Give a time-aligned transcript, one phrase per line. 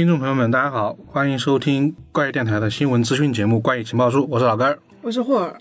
[0.00, 4.78] 听众朋友们，大家好，欢迎收听怪异电台的新闻资讯节目《怪异情报书》，我是老根儿。
[5.02, 5.54] 我是霍尔，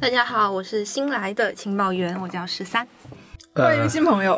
[0.00, 2.84] 大家好，我是新来的情报员，我叫十三。
[3.54, 4.36] 欢迎新朋友。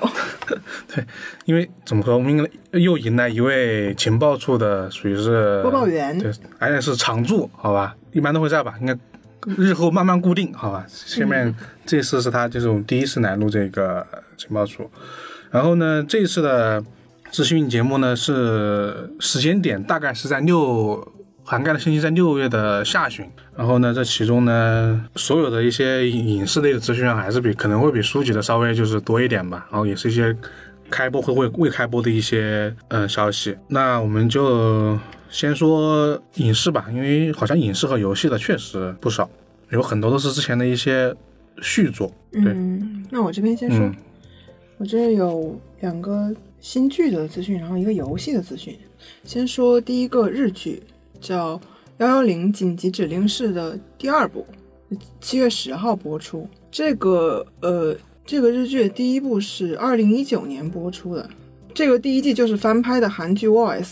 [0.95, 1.03] 对，
[1.47, 7.97] 因为怎么说，我们应该又迎来一位情报处的，属于是播报员对，而且是常驻，好吧？
[8.13, 8.95] 一般都会这样吧，应该
[9.57, 10.85] 日后慢慢固定，好吧？
[10.87, 11.55] 下面
[11.87, 14.91] 这次是他就是我们第一次来录这个情报处，
[15.51, 16.85] 然后呢，这次的
[17.31, 21.13] 资讯节目呢是时间点大概是在六
[21.45, 30.37] 涵盖的信息在六月的下旬，然后呢，这其中呢，所有的一些影视类的资讯啊，还是比可能会比书籍的稍微就是多一点吧，然后也是一些
[30.91, 33.57] 开播或未未开播的一些呃消息。
[33.69, 34.99] 那我们就
[35.31, 39.31] 先说影视吧，因为好像影视和游戏的确实不少，
[39.71, 41.15] 有很多都是之前的一些
[41.63, 42.11] 续作。
[42.33, 43.95] 对，嗯，那我这边先说，嗯。
[44.79, 48.77] 我这有两个新剧的资讯，然后一个游戏的资讯。
[49.25, 50.83] 先说第一个日剧，
[51.21, 51.57] 叫
[51.99, 54.47] 《幺幺零紧急指令室》的第二部，
[55.21, 56.49] 七月十号播出。
[56.71, 61.29] 这个呃，这个日剧的第一部是二零一九年播出的，
[61.73, 63.83] 这个第一季就是翻拍的韩剧《Voice》。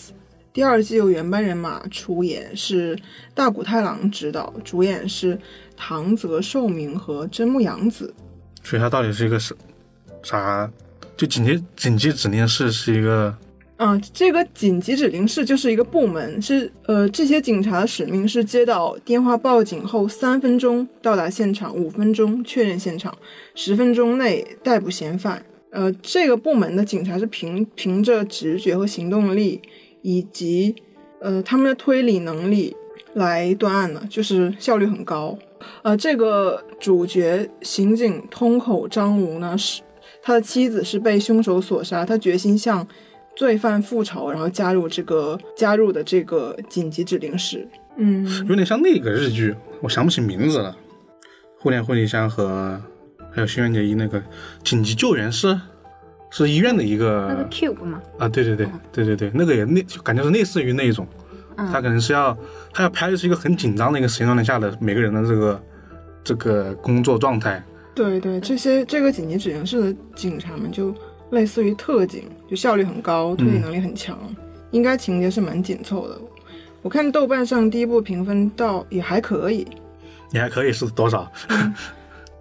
[0.53, 2.97] 第二季由原班人马出演，是
[3.35, 5.37] 大谷太郎执导，主演是
[5.77, 8.15] 唐泽寿明和真木阳子。
[8.63, 9.57] 所以它到底是一个什
[10.23, 10.71] 啥？
[11.17, 13.37] 就紧急紧急指令室是一个
[13.77, 23.13] 嗯，这个紧急指令室就是一个部门，是呃，这些警察的使命是接到电话报警后三分钟到达现场，五分钟确认现场，
[23.57, 25.45] 十分钟内逮捕嫌犯。
[25.71, 29.61] 呃，这个部门的警察是凭凭着直觉和行动力，
[30.03, 30.77] 以及
[31.21, 32.77] 呃他们的推理能力
[33.15, 35.37] 来断案的，就是效率很高。
[35.83, 39.83] 呃，这个主角刑警通口张吾呢，是
[40.27, 42.87] 他的妻子是被凶手所杀，他决心向
[43.37, 47.69] 罪犯复仇，然后加入这个加入的这个紧急指令室。
[47.99, 50.75] 嗯，有点像那个日剧，我想不起名字了。
[51.59, 52.81] 互联婚礼箱和
[53.31, 54.23] 还有新垣结衣那个
[54.63, 55.61] 紧急救援室，
[56.31, 61.07] 是医院的一个那个 Cube 吗，啊，对对对对对对，那个也那就感觉是类似于那一种，
[61.55, 62.35] 他可能是要
[62.73, 65.63] 他要拍的是一个很紧张的一个时间状态下的每个人的这个
[66.25, 67.63] 这个工作状态。
[67.95, 70.95] 对对，这些这个紧急指令室的警察们就
[71.31, 74.19] 类似于特警，就效率很高，推理能力很强，
[74.71, 76.19] 应该情节是蛮紧凑的。
[76.83, 79.67] 我看豆瓣上第一部评分倒也还可以，
[80.31, 81.31] 你还可以是多少？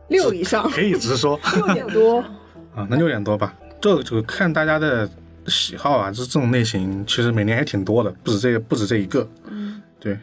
[0.09, 2.19] 六以上， 可以直说六点多。
[2.75, 3.53] 啊，那六点多吧。
[3.79, 5.09] 这个就看大家的
[5.47, 9.27] 喜好啊，这这种类型其实每年还挺多的，不止这个不止这一个。
[9.47, 10.17] 嗯，对，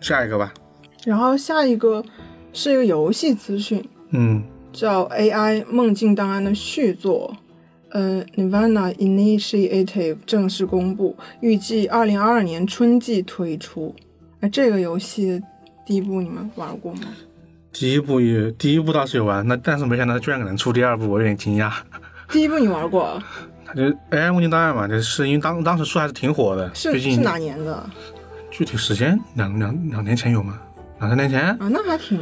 [0.00, 0.52] 下一个吧。
[1.04, 2.04] 然后下一个
[2.52, 4.42] 是一个游戏资讯，嗯，
[4.72, 7.36] 叫 AI 梦境档案的续作，
[7.90, 13.94] 呃，Nirvana Initiative 正式公布，预计二零二二年春季推出。
[14.40, 15.42] 哎，这个游戏
[15.84, 17.00] 第一部你们玩过吗？
[17.72, 21.72] 第一部也第一部倒是有玩，那但是没想到居然能出第二部，我有点惊讶。
[22.30, 23.22] 第一部你玩过？
[23.64, 27.84] 它就 AI 梦境档案嘛，就是因为当当时出还是挺火的，是是哪年的
[28.50, 30.58] 具体时间两两两年前有吗？
[31.00, 31.68] 两三年前，啊？
[31.70, 32.18] 那还挺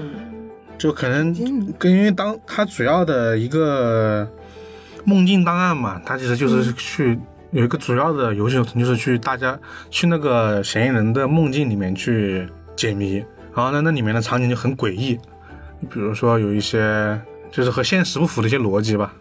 [0.79, 1.33] 就可能
[1.79, 4.29] 跟因为当它主要的一个
[5.05, 7.19] 梦境档案嘛，它其实就是去、
[7.51, 9.59] 有一个主要的游戏流程，就是去大家
[9.91, 13.17] 去那个嫌疑人的梦境里面去解谜，
[13.55, 15.19] 然后呢，那里面的场景就很诡异，
[15.91, 17.19] 比如说有一些
[17.51, 19.15] 就是和现实不符的一些逻辑吧，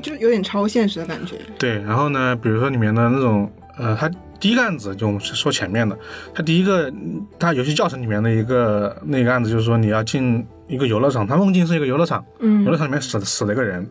[0.00, 1.36] 就有点超现实的感觉。
[1.58, 4.08] 对，然后呢，比如说里面的那种，呃，它
[4.44, 5.98] 第一个案子就我们是说前面的，
[6.34, 6.92] 它第一个
[7.38, 12.62] 它游戏教程里面的一个那个案子就是说你要进一个游乐场，它梦境是一个游乐场，嗯。
[12.62, 13.88] 游乐场里面死死了一个人，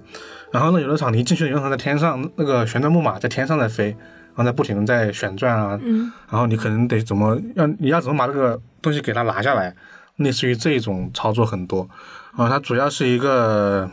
[0.51, 6.11] 然后呢，游乐场你一进去，游乐场在天上，那个旋转木马在天上在飞，然后在不停的在旋转啊，嗯。
[6.29, 9.75] 然后你可能得怎么要你要怎么把这个东西给它拿下来，
[10.17, 11.89] 类似于这种操作很多，
[12.35, 13.89] 啊，它主要是一个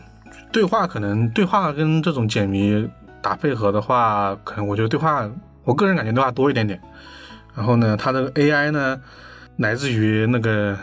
[0.52, 2.86] 对话，可能对话跟这种解谜
[3.22, 5.26] 打配合的话，可能我觉得对话，
[5.64, 6.80] 我个人感觉的话多一点点。
[7.54, 9.00] 然后呢，它这个 AI 呢，
[9.56, 10.76] 来自于那个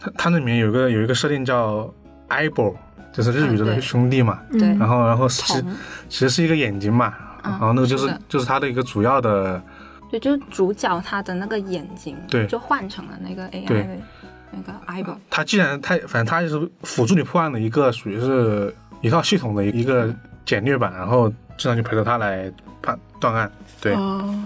[0.00, 1.92] 它它那里面有个有一个设定叫
[2.28, 2.74] eyeball，
[3.12, 5.52] 就是日语的那个兄弟嘛，对，然后然后其
[6.08, 7.14] 其实是一个眼睛嘛，
[7.44, 7.50] 嗯。
[7.52, 9.62] 然后那个就是是就是它的一个主要的。
[10.08, 12.46] 对，就是主角他的那个眼睛，对。
[12.46, 13.98] 就换成了那个 AI
[14.52, 20.08] 那个 eyeball，它既然它反正它就是辅助你破案的一个属于是一套系统的一个
[20.44, 23.50] 简略版，然后经常就陪着他来判断案。
[23.80, 24.44] 对，啊，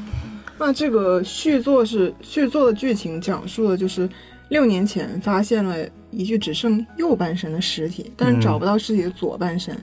[0.58, 4.08] 那这个续作是续作的剧情讲述的就是
[4.48, 5.76] 六年前发现了
[6.10, 9.76] 一具只剩右半身的尸体，但是找不到尸体的左半身。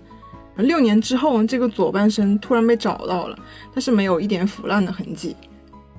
[0.57, 3.37] 六年之后，这个左半身突然被找到了，
[3.73, 5.35] 但是没有一点腐烂的痕迹。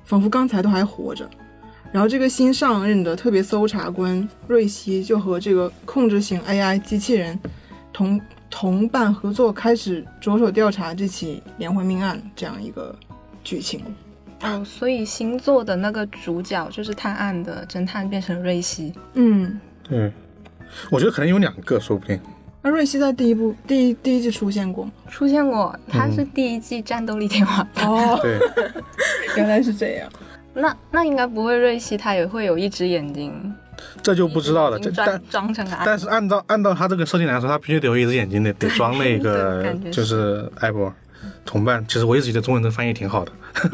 [0.03, 1.29] 仿佛刚才都还活着。
[1.91, 7.39] 然后这个新上任的特别搜查官瑞希就和这个控制型 AI 机器人
[7.93, 12.95] 同同伴合作，开始着手调查这起连环命案这样一个
[13.43, 13.81] 剧情。
[14.41, 18.93] 哦，所以星座的那个主角就是探案的侦探变成瑞希。
[19.13, 20.11] 嗯，对，
[20.89, 22.19] 我觉得可能有两个，说不定。
[22.61, 24.91] 那瑞希在第一部第一第一季出现过吗？
[25.09, 27.87] 出现过，他是第一季战斗力天花板。
[27.87, 28.39] 哦，对，
[29.37, 30.09] 原来是这样。
[30.53, 33.53] 那那应该不会，瑞希他也会有一只眼睛，
[34.01, 34.79] 这就不知道了。
[34.79, 40.93] 这但装成个但是按照按照他这个设定来说，他必须得有一只眼睛，得得装那个 就是艾博
[41.45, 41.85] 同伴。
[41.87, 43.31] 其实我一直觉得中文的翻译挺好的，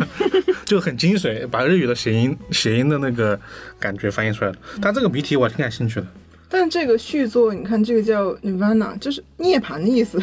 [0.66, 3.40] 就很精髓，把日语的谐音谐音的那个
[3.80, 4.58] 感觉翻译出来了。
[4.82, 6.08] 但这个谜题我挺感兴趣的。
[6.48, 10.22] 但这个续作，你看这个叫 Nirvana，就是涅槃的意思，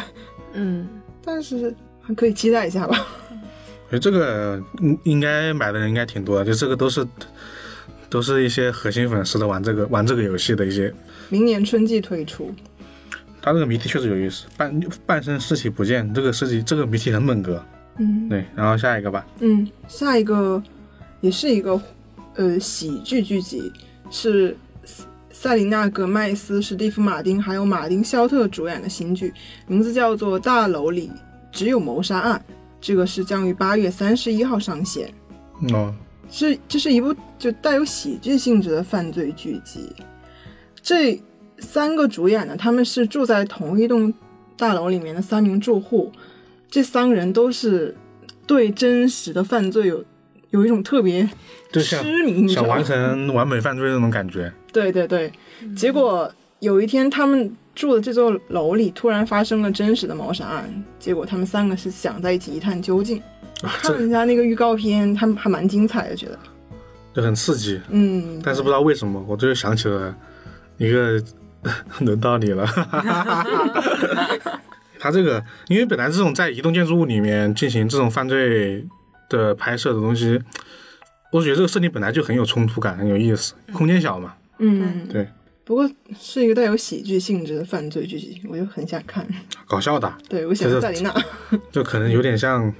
[0.52, 0.88] 嗯，
[1.25, 2.96] 但是还可以期待一下吧。
[3.90, 7.06] 我觉得这个应应该买的人应该挺多的，就这个都是
[8.12, 10.93] 都是一些核心粉丝的玩这个玩这个游戏的一些。
[11.31, 12.55] 明年春季推出。
[13.41, 17.64] 他这个谜题确实有意思，半半身尸体不见，这个尸体这个谜题很猛哥。
[17.97, 20.62] 嗯对，然后下一个吧，嗯，下一个
[21.23, 21.81] 也是一个
[22.35, 23.73] 呃喜剧剧集，
[24.11, 29.32] 是塞塞琳娜·葛麦斯、史蒂夫·马丁还有马丁·肖特主演的新剧，
[29.67, 31.11] 名字叫做《大楼里
[31.50, 32.43] 只有谋杀案》，
[32.81, 35.12] 这个是将于八月三十一号上线。
[35.73, 35.94] 哦，
[36.32, 39.93] 是这是一部就带有喜剧性质的犯罪剧集。
[40.82, 41.23] 这
[41.58, 44.12] 三个主演呢，他们是住在同一栋
[44.56, 46.11] 大楼里面的三名住户，
[46.69, 47.94] 这三个人都是
[48.46, 50.02] 对真实的犯罪有
[50.50, 51.29] 有一种特别
[51.70, 52.82] 痴迷，想完？
[52.82, 54.50] 成完美犯罪的那种感觉。
[54.73, 55.31] 对对对，
[55.76, 63.23] 结果有一天他们住的这座楼里突然发生了真实的谋杀案，结果他们三个是想在一起一探究竟。
[63.69, 66.38] 看人家那个预告片，他们还蛮精彩的，觉得，
[67.14, 70.14] 就很刺激，嗯，但是不知道为什么，我这就想起了
[70.79, 71.23] 一个，
[72.00, 72.67] 轮到你了。
[74.99, 78.87] 他这个，因为本来这种在移动建筑物里面进行这种犯罪
[79.29, 80.41] 的拍摄的东西，
[81.32, 83.55] 我觉得这个设定本来就很有冲突感，很有意思。
[83.73, 85.29] 空间小嘛，嗯，对，
[85.65, 89.26] 不过是一个带有喜剧性质的犯罪剧集，我就很想看。
[89.67, 91.12] 搞笑的，对，我喜欢塞琳娜，
[91.73, 92.73] 就可能有点像，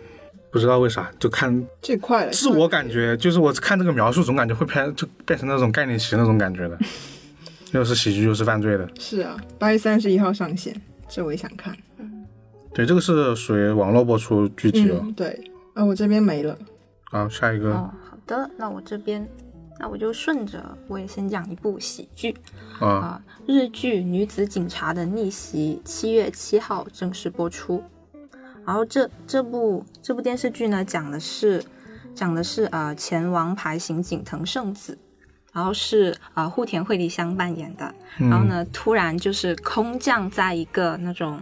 [0.53, 2.31] 不知道为啥，就看这块了。
[2.31, 6.79] 自我感觉，就是我看这个描述，总感觉会变就变成那种概念棋那种感觉的，
[7.73, 8.87] 又是喜剧又是犯罪的。
[9.01, 10.79] 是啊，八月三十一号上线，
[11.09, 11.75] 这我也想看。
[12.75, 15.01] 对，这个是属于网络播出剧集哦。
[15.03, 15.51] 嗯，对。
[15.75, 16.55] 啊，我这边没了。
[17.05, 19.27] 好，下一个哦，好的，那我这边，
[19.81, 22.37] 那我就顺着，我也先讲一部喜剧
[22.79, 27.83] 啊，啊、日剧《女子警察的逆袭》七月七号正式播出。
[28.65, 31.63] 然后这这部这部电视剧呢，讲的是
[32.15, 34.99] 讲的是呃前王牌刑警藤圣子，
[35.53, 37.95] 然后是呃户田惠梨香扮演的。
[38.19, 41.41] 然后呢，突然就是空降在一个那种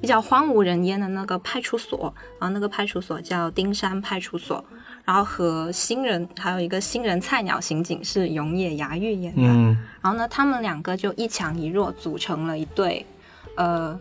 [0.00, 4.64] 比较荒无人烟的那个派出所，然后那个派出所叫丁山派出所，
[5.04, 13.04] 然后和新人还有一个新人菜鸟刑警是永野芽郁演的，嗯然后呢，他们两个就一强一弱组成了一对，
[13.56, 13.98] 呃，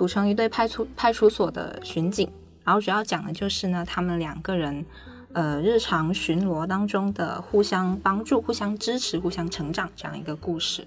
[0.00, 2.26] 组成一对派出派出所的巡警，
[2.64, 4.86] 然后主要讲的就是呢，他们两个人。
[5.32, 10.84] 呃，日常巡逻当中的互相帮助、互相支持、互相成长这样一个故事。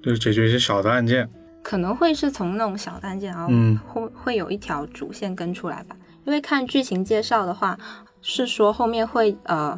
[0.00, 1.28] 就解决一些小的案件。
[1.60, 5.96] 可能会是从那种小的案件，然后嗯会会有一条主线跟出来吧。
[6.24, 7.76] 因为看剧情介绍的话，
[8.22, 9.76] 是说后面会呃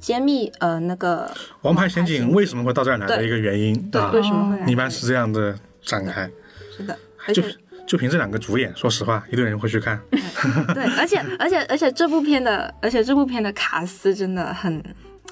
[0.00, 1.30] 揭秘呃那个
[1.62, 6.28] 王牌刑警为什么会到这儿来的一个原因对啊，为什么会来一般是这样的展开。
[6.76, 7.54] 是的，而就且
[7.88, 9.98] 就凭这两个主演，说实话，一堆人会去看。
[10.74, 14.80] 对，而且而且而且这部片的而且这部片的卡斯真的很。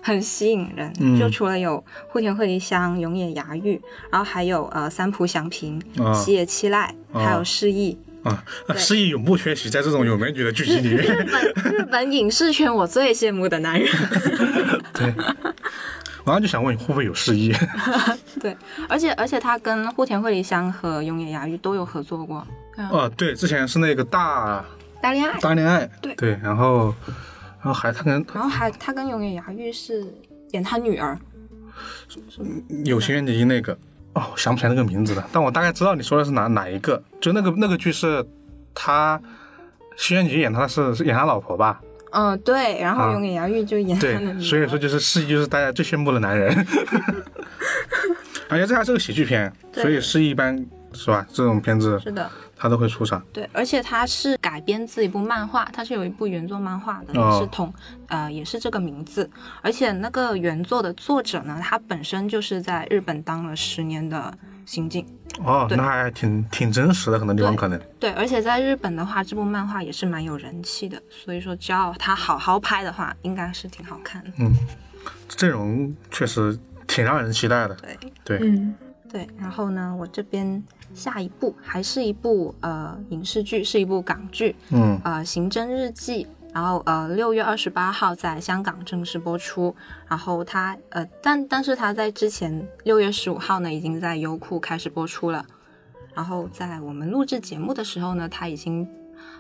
[0.03, 7.99] 很吸引人，嗯就除了有户田惠梨香、永野芽郁，然后还有呃三浦祥平、啊西野七濑，还有释义。
[8.23, 8.45] 啊，
[8.77, 11.27] 失忆永不缺席在这种有美女的剧集里日面。
[11.27, 13.89] 本日本影视圈我最羡慕的男人。
[14.95, 15.13] 对，
[16.27, 17.55] 我刚刚就想问你会不会有失忆？
[18.43, 18.57] 对，
[18.89, 22.45] 而且而且他跟户田惠梨香和永野芽郁都有合作过。
[22.77, 24.65] 嗯，哦，对，之前是那个大
[25.01, 26.93] 大恋爱，大恋爱，对对，然后
[27.61, 30.05] 然后还他跟然后还他跟永野芽郁是
[30.51, 31.17] 演他女儿。
[32.85, 33.73] 有心愿结衣那个，
[34.15, 38.27] 哦，想不起来那个名字了，但我大概知道你说的是哪哪一个，就那个那个剧是
[38.75, 39.21] 他
[39.97, 41.81] 新垣结衣演他是是演他老婆吧？
[42.17, 44.33] 嗯，对，然后啊永野芽郁就演他的女儿。
[44.33, 46.51] 对，所以说就是失忆就是大家最羡慕的男人。
[48.49, 50.57] 而且这还是个喜剧片，所以失忆一般
[50.93, 51.27] 是吧？
[51.31, 53.21] 这种片子是的，他都会出场。
[53.33, 57.75] 对，而且它是改编自一部漫画，它是有一部原作漫画的，是同
[58.07, 59.29] 呃也是这个名字，
[59.63, 64.33] 而且那个原作的作者呢，他本身就是在日本当了十年的
[64.67, 65.07] 刑警。
[65.43, 67.81] 哦，那还挺挺真实的，很多地方可能。
[68.01, 74.31] 对，而且在日本的话，这部漫画也是蛮有人气的，所以说只要他好好拍的话，应该是挺好看的。
[74.39, 74.53] 嗯
[75.29, 77.75] 阵容确实挺让人期待的。
[77.77, 78.75] 对对，嗯，
[79.11, 80.63] 对，然后呢，我这边
[80.95, 86.25] 下一部还是一部呃影视剧，是一部港剧，嗯，呃《刑侦日记》。
[86.57, 89.77] 然后呃，六月二十八号在香港正式播出。
[90.09, 95.45] 然后它呃，但但是它在之前六月十五号呢，已经在优酷开始播出了。
[96.15, 98.89] 然后在我们录制节目的时候呢，它已经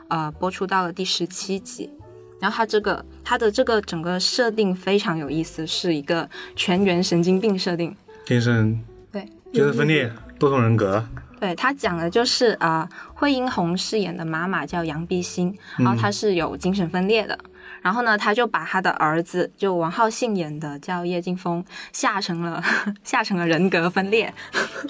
[0.09, 1.91] 呃播出到了第十七集。
[2.39, 7.97] 然后它这个它的这个整个设定非常有意思，是一个全员神经病设定。
[8.27, 8.79] 天生
[9.11, 9.23] 对，
[9.55, 11.03] 精神分裂、多重人格。
[11.47, 17.39] 对他讲的就是啊、呃惠英红饰演的妈妈叫杨碧欣，然后她是有精神分裂的。
[17.83, 22.61] 然后呢，他就把他的儿子，就王浩信演的叫叶劲峰，吓成了
[23.05, 24.33] 吓成了人格分裂，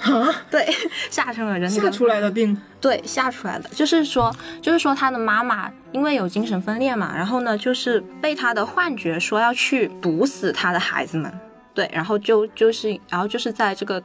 [0.49, 0.67] 对，
[1.11, 11.31] 吓成了人格吓出来的病，对，吓出来的，就是说，就是说他的妈妈因为有精神分裂嘛，然后呢，就是被他的幻觉说要去毒死他的孩子们，
[11.75, 14.01] 对，然后就就是，然后就是在这个，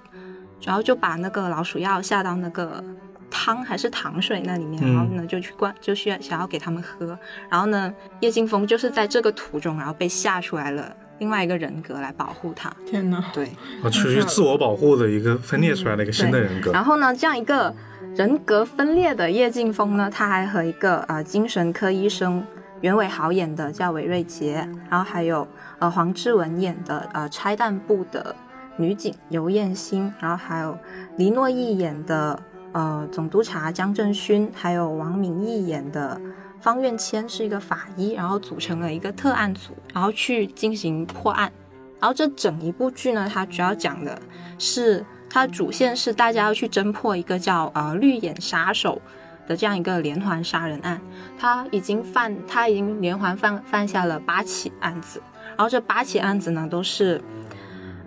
[0.64, 2.82] 然后就把那个老鼠药下到那个
[3.30, 7.18] 汤还是糖水那里面，嗯然后呢就去灌，就需要想要给他们喝，
[7.50, 13.24] 然后呢，叶劲风就是在这个途中，然后被吓出来了另外一个人格来保护他，天哪！
[13.32, 13.50] 对，
[13.82, 16.72] 我出于自我保护的一个分裂出来的一个新的人格。
[16.72, 17.74] 然后呢，这样一个
[18.14, 22.44] 人格分裂的叶劲风呢，他还和一个呃精神科医生
[22.82, 25.46] 袁伟豪演的叫韦瑞杰，然后还有
[25.78, 28.34] 呃黄志文演的呃拆弹部的
[28.76, 30.78] 女警尤燕欣，然后还有
[31.16, 32.38] 黎诺懿演的
[32.72, 36.20] 呃总督察江正勋，还有王敏义演的。
[36.60, 41.50] 方愿谦是一个法医，然后组成了一个特案组，然后去进行破案。
[41.98, 44.16] 然后这整一部剧呢，它主要讲的
[44.60, 49.02] 是它主线是大家要去侦破一个叫呃绿眼杀手
[49.48, 51.00] 的这样一个连环杀人案，
[51.36, 55.20] 他已经犯他已经连环犯犯下了八起案子，
[55.56, 57.20] 然后这八起案子呢都是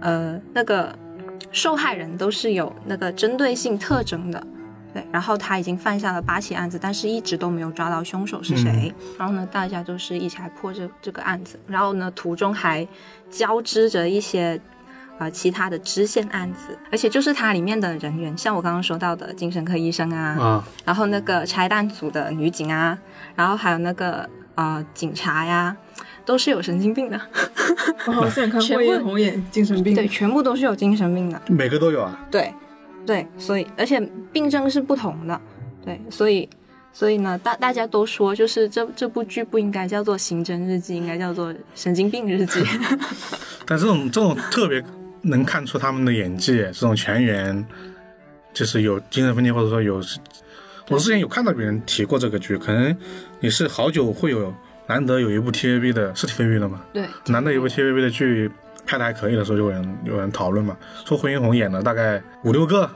[0.06, 0.96] 呃那个
[1.52, 4.48] 受害人都是有那个针对性特征的。
[4.94, 8.94] 对，然后他已经犯下了八起案子，但是一直都没有抓到凶手是谁。
[9.20, 11.60] 然后呢，大家都是一起来破这这个案子。
[11.68, 12.88] 然后呢，途中还
[13.30, 14.58] 交织着一些
[15.18, 22.98] 呃其他的支线案子，而且就是它里面的人员，像我刚刚说到的精神科医生啊，啊，然后那个拆弹组的女警啊，
[23.36, 25.76] 然后还有那个呃警察呀，
[26.25, 27.22] 都是有神经病的，
[28.08, 29.94] 我好想看全红眼精神病。
[29.94, 31.41] 对，全部都是有精神病的。
[31.48, 32.27] 每个都有啊。
[32.32, 32.53] 对，
[33.05, 34.00] 对，所以而且
[34.34, 35.39] 病症是不同的，
[35.86, 36.50] 对，所以
[36.91, 42.60] 所以呢，大大家都说，就是这这部剧不应该叫做《刑侦日记》，应该叫做《神经病日记》。
[43.67, 44.84] 但这种这种特别
[45.22, 47.65] 能看出他们的演技，这种全员
[48.53, 50.01] 就是有精神分裂，或者说有，
[50.89, 52.96] 我之前有看到别人提过这个剧，可能
[53.39, 54.53] 你是好久会有
[54.88, 56.82] 难得有一部 TVB 的是 TVB 的吗？
[56.94, 58.51] 对，难得有一部 TVB 的剧
[58.86, 62.89] 拍的还可以的时候，就有人有人讨论嘛，说惠英红演了大概五六个，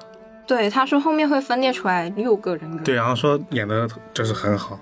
[0.46, 4.80] 对，他说后面会分裂出来六个人格，对，然后说演的就是很好，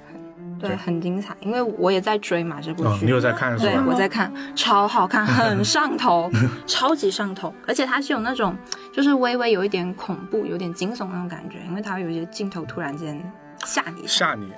[0.60, 3.06] 对，很精彩，因为我也在追嘛这部哦，剧。
[3.06, 3.86] 你有在看是对，吧？
[3.88, 6.30] 我在看，超好看，很上头，
[6.68, 8.54] 超级上头，而且它是有那种，
[8.94, 13.18] 就是微微有一点恐怖、有点惊悚那种感觉，因为它有一些镜头突然间
[13.66, 14.52] 吓你，吓你，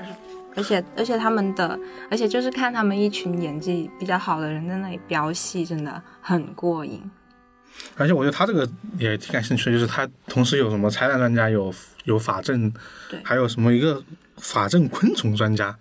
[0.56, 1.80] 而且而且他们的，
[2.10, 7.02] 而且就是看他们一群演技比较好的人在那里飙戏，真的很过瘾。
[7.96, 12.72] 而且我觉得他这个也挺感兴趣的，就是他同时有什么拆弹专家，有有法证
[13.10, 14.04] 对，还有什么一个
[14.38, 15.74] 法证昆虫专家。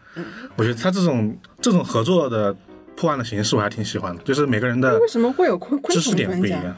[0.55, 2.55] 我觉得他这种这种合作的
[2.95, 6.33] 破案的形式我还挺喜欢的，就是每个人的为什么会有昆昆知识虫专家？
[6.35, 6.77] 点不一样。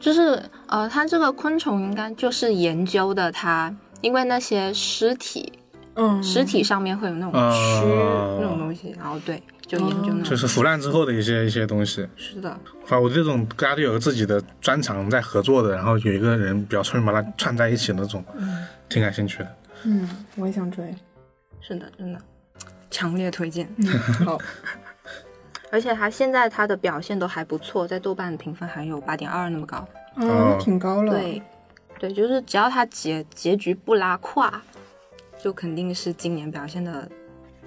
[0.00, 5.52] 就是呃，他这个昆虫应该就是研究的他，因为那些尸体
[5.96, 10.22] 嗯，尸体上面会有那种哦蛆、那种东西，然后对，就研究那种。
[10.22, 12.50] 就是腐烂之后的一些一些东西，是的，
[12.84, 18.22] 反正我这种大家都有个自己的专长在合作的，然后有一个人比较聪明把它串在一起的那种，
[18.88, 19.56] 挺感兴趣的。
[19.84, 20.94] 嗯，我也想追。
[21.60, 22.20] 是的，真的，
[22.90, 23.68] 强烈推荐。
[23.76, 23.86] 嗯，
[24.26, 24.38] 好，
[25.72, 29.88] 而且他现在他的表现都还不错，在豆瓣的评分还有八点二那么高。
[30.16, 31.12] 嗯，挺高了。
[31.12, 31.42] 对，
[31.98, 34.62] 对，就是只要他结结局不拉胯，
[35.42, 37.08] 就肯定是今年表现的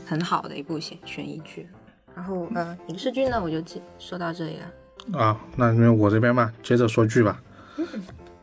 [0.06, 1.68] 很好的一部悬悬疑剧。
[2.16, 3.64] 然后呃，影视剧呢，我就
[3.98, 5.18] 说到这里了。
[5.18, 7.42] 啊，那因为我这边嘛，接着说剧吧，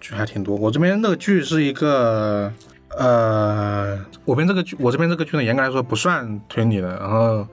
[0.00, 0.56] 剧还挺多。
[0.56, 2.50] 我这边那个剧是一个
[2.96, 7.46] 呃，我边这个剧，我这边这个剧呢，严格来说不算推理的，然后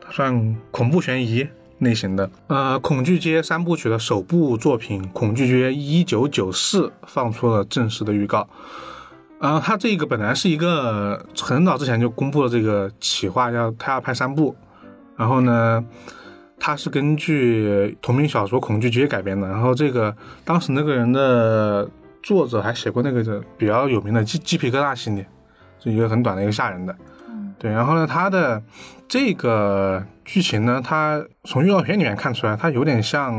[0.00, 1.46] 它算恐怖悬疑
[1.78, 2.30] 类型的。
[2.48, 8.46] 呃，《恐惧街三部曲》的首部作品《恐惧街一九九四》放出了正式的预告。
[9.38, 14.56] 呃，他这个本来是一个很早之前就公布了这个企划，要他要拍三部，
[15.14, 15.84] 然后呢，
[16.58, 19.46] 它是根据同名小说《恐惧街》改编的。
[19.46, 21.86] 然后这个当时那个人的
[22.22, 25.26] 作者还写过那个比较有名的鸡鸡皮疙瘩系列，
[25.78, 26.96] 是一个很短的一个吓人的。
[27.58, 28.62] 对，然后呢，他的
[29.06, 33.34] 这个剧情呢，它从预告片里面看出来，它有点像，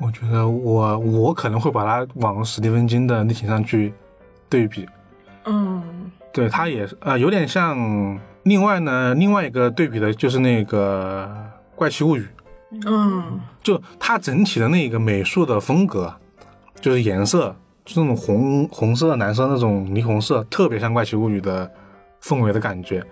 [0.00, 3.92] 我觉得我我可能会把它往史蒂芬金的《类型上去
[4.48, 4.86] 对比。
[5.44, 8.18] 嗯，对，它也是呃有点像。
[8.44, 11.26] 另外呢，另外一个对比的就是那个
[11.78, 12.28] 《怪奇物语》，
[12.86, 16.14] 嗯，就它整体的那个美术的风格，
[16.78, 21.72] 就是颜色，就那种红红色、蓝色那种霓虹色，特别像《怪奇物语》的
[22.22, 23.02] 氛围的感觉。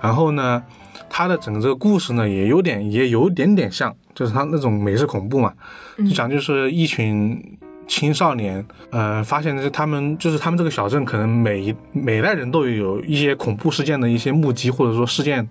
[0.00, 0.60] 然后呢，
[1.08, 5.54] 它的整个这个故事呢，也有点也有点点像，就是它那种美式恐怖嘛，
[5.98, 7.40] 就讲就是一群。
[7.86, 15.46] 青少年，呃，发现是他们就是他们这个小镇，可能每一每代人都有一些恐怖事件的一些目击或者说事件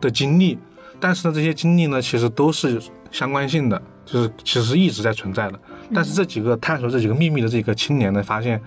[0.00, 0.58] 的经历，
[0.98, 5.60] 但是呢，这些经历呢，其实都是相关性的，就是其实一直在存在的。
[5.92, 8.60] 但是这几个探索这几个秘密的这个青年呢，发现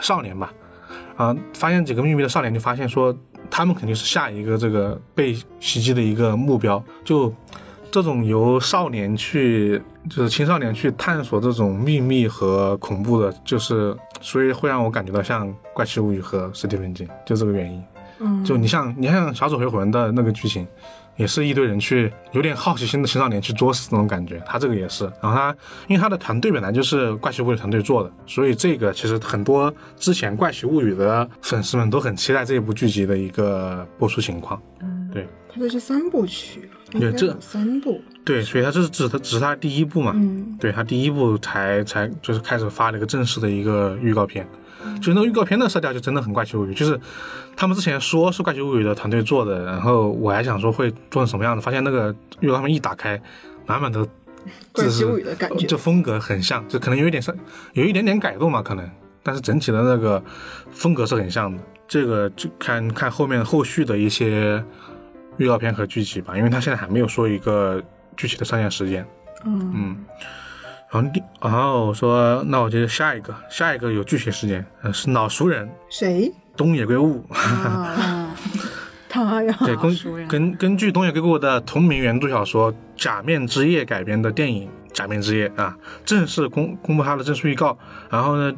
[0.00, 0.52] 少年吧，
[1.16, 3.14] 啊，发现几个秘密的少年就发现说，
[3.50, 7.32] 他们肯定是下一个这个被袭击的一个目标，就。
[7.94, 17.80] 这种由少年去，就是青少年去探索这种秘密和恐怖的，就是所以会让我感觉到像《怪奇物语》和《史蒂芬金》，就这个原因。
[18.18, 20.66] 嗯，就你像你像《小丑回魂》的那个剧情，
[21.14, 25.04] 也是一堆人去有点好奇心的青少年去作死那种感觉，他这个也是。
[25.22, 34.60] 然后他因为他的团队本来就是《怪奇物语》团队做的，所以这个其实很多之前《怪奇物语》的粉丝们都很期待这一部剧集的一个播出情况。
[34.80, 36.68] 嗯，对，它这是三部曲。
[36.98, 44.46] 对，这三部，对，所以他这是只他只是他第一部嘛，嗯，对他第一部才才就是开始发了一个正式的一个预告片，
[45.02, 46.98] 就那个预告片的色调就真的很怪奇物语，就是
[47.56, 53.20] 他们之前说是怪奇物语的团队做的，然后我还想说会做成什么样子，发现那个预告片一打开，
[53.66, 54.06] 满满的
[54.72, 57.34] 怪奇物语的感觉，就风格很像，就可能有一点像
[57.72, 58.88] 有一点点改动嘛，可能，
[59.22, 60.22] 但是整体的那个
[60.70, 64.64] 风格是很像的，这个就看看后面后续的一些。
[65.36, 67.82] 预告片和剧集吧，因为他现在还没有说一个
[68.16, 69.06] 具体的上线时间。
[69.44, 69.96] 嗯嗯，
[70.90, 76.32] 然后第，然后我说，那我就下一个，下一个有具体时间，呃，是老熟人，谁？
[76.56, 77.24] 东野圭吾。
[77.30, 78.34] 啊，
[79.08, 79.56] 他呀。
[79.60, 87.76] 对，根根根据东野圭吾的同名原著小说《假面之夜》改编的电影《假面之夜》啊，正式公公布它的正式预告，
[88.08, 88.52] 然后呢，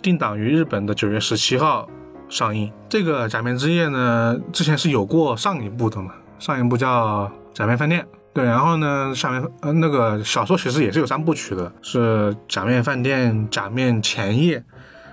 [0.00, 1.88] 定档于日本的九月十七号。
[2.30, 8.00] 上映这个《假面之夜》呢，之前是有过上一部的嘛，上一部叫《假面饭店》。
[8.32, 14.58] 对，然后呢，下面呃那个小说其实也是有三部曲的，是《假面饭店》《假面前夜》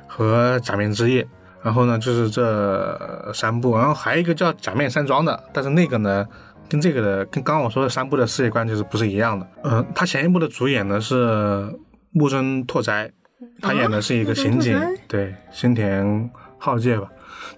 [0.07, 1.23] 和《假面之夜》。
[1.63, 6.25] 然后呢，就是这三部，然后还有一个叫《假面山庄》的，但是那个呢，
[6.69, 9.47] 跟这个的跟刚刚我说的三部的世界观就是不是一样的。
[9.63, 11.67] 嗯，他前一部的主演呢是
[12.11, 13.11] 木村拓哉，
[13.59, 16.29] 他演的是一个刑警，对，新田。
[16.57, 17.09] 浩介吧，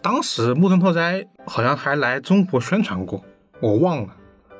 [0.02, 3.24] 当时木村拓哉好像还来中国宣传过，
[3.60, 4.10] 我忘了。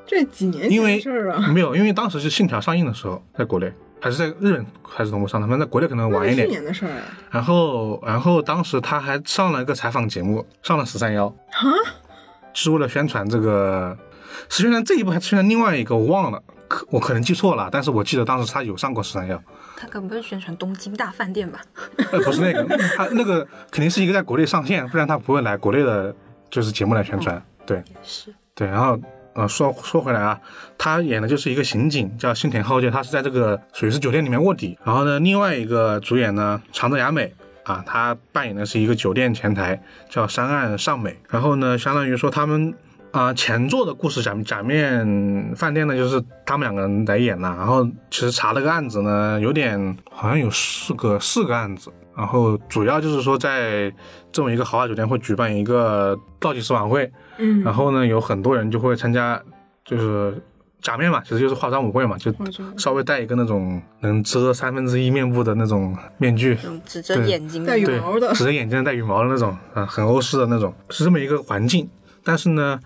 [0.06, 6.48] 这几年因为事儿啊，没有，因为当时是《信条》上映的时候，在国内还是在日本还是同步上的，反正在国内可能晚一点。
[6.48, 6.90] 去年的事儿。
[7.30, 11.70] 然后，然后当时他还上了一个采访节目，上了十三幺，哈，
[12.54, 13.96] 是为了宣传这个，
[14.48, 19.42] 是宣传这一部还是宣传另外一个，我忘了，可我可能记错了，但是我记得当时他有上过十三幺。
[19.76, 21.60] 他可能不是宣传东京大饭店吧？
[22.12, 26.14] 呃，不是那个，他那个肯定是一个在国内上线，不然他不会来国内的，
[26.48, 27.42] 就是节目来宣传。
[27.66, 28.68] 对，是，对。
[28.68, 28.96] 然后，
[29.34, 30.38] 呃，说说回来啊，
[30.78, 34.78] 他演的就是一个刑警，叫新田浩介，他是在这个水师酒店里面卧底。
[34.84, 41.18] 然后呢，另外一个主演呢，长泽雅美啊，他扮演的是一个酒店前台，叫山岸尚美。
[41.28, 42.72] 然后呢，相当于说他们。
[43.12, 47.48] 啊，前作的故事假假面饭店呢，就是他们两个人来演了。
[47.56, 51.90] 然后其实查了个案子呢，有点好像有四个四个案子。
[52.16, 53.92] 然后主要就是说，在
[54.30, 59.40] 这么一个豪华酒店会举办一个倒计时晚会，嗯，然后呢，有很多人就会参加，
[59.84, 60.40] 就是
[60.82, 62.32] 假面嘛，其实就是化妆舞会嘛，就
[62.76, 71.88] 稍微戴一个那种能遮三分之一面部的那种面具，只遮眼睛带羽毛的，只遮眼睛带羽毛的那种，啊，很欧式的那种，是这么一个环境。
[72.22, 72.78] 但是呢。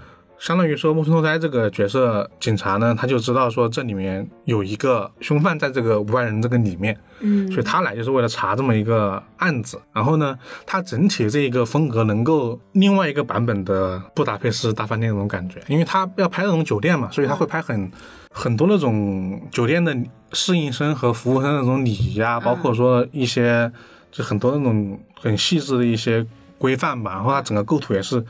[0.45, 9.81] 相当于说木村拓哉这个角色警察呢，他就知道说这里面有一个凶犯在这个五万人这个里面，嗯所以他来就是为了查这么一个案子。
[9.91, 17.91] 然后呢，他整体这一个风格能够另外一个版本的布达佩斯大饭店那种感觉，因为他要拍那种酒店嘛，所以他会拍很
[18.31, 19.97] 很多那种酒店的
[20.35, 23.73] 侍应生和服务生的那种礼仪啊，包括说一些
[24.13, 26.27] 就很多那种很细致的一些
[26.59, 27.13] 规范吧。
[27.13, 28.23] 然后他整个构图也是，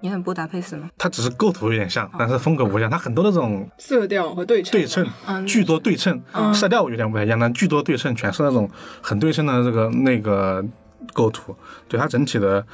[0.00, 0.88] 你很布达佩斯吗？
[0.96, 2.90] 它只是构图有点像，但是风格不一样。
[2.90, 8.68] 它很多那种色调和对称，对称，嗯巨多对称，嗯色调有点不太一样，但巨多对称，全是那种
[9.02, 10.64] 很对称的这个那个
[11.12, 11.54] 构图。
[11.88, 12.64] 对它整体的，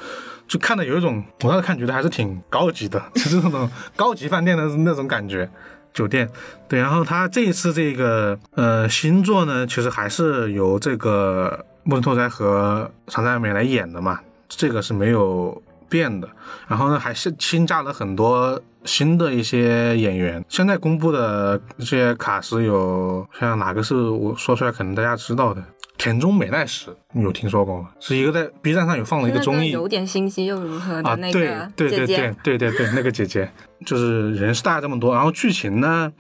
[0.47, 5.49] 就看的有一种，我当时看觉得还是挺高级的， 就是那种高级饭店的那种感觉。
[5.93, 6.29] 酒店，
[6.69, 16.29] 对，然后他这一次这个呃新作呢，其实还是由这个木村拓哉和长泽雅美来演的嘛，这个是没有变的。
[16.69, 20.45] 然后呢，还是新加了很多新的一些演员。
[20.49, 25.63] 现在公布的这些卡司有，像哪个是我说出来可能大家知道的？
[25.99, 27.89] 田中美奈实，你有听说过吗？
[28.01, 33.51] 是一个在 B 站上有放了一个综艺，有点心机又如何啊，的那对个对对姐姐，对对对对，那个姐姐
[33.87, 36.13] 就是人是大概这么多，然后剧情呢，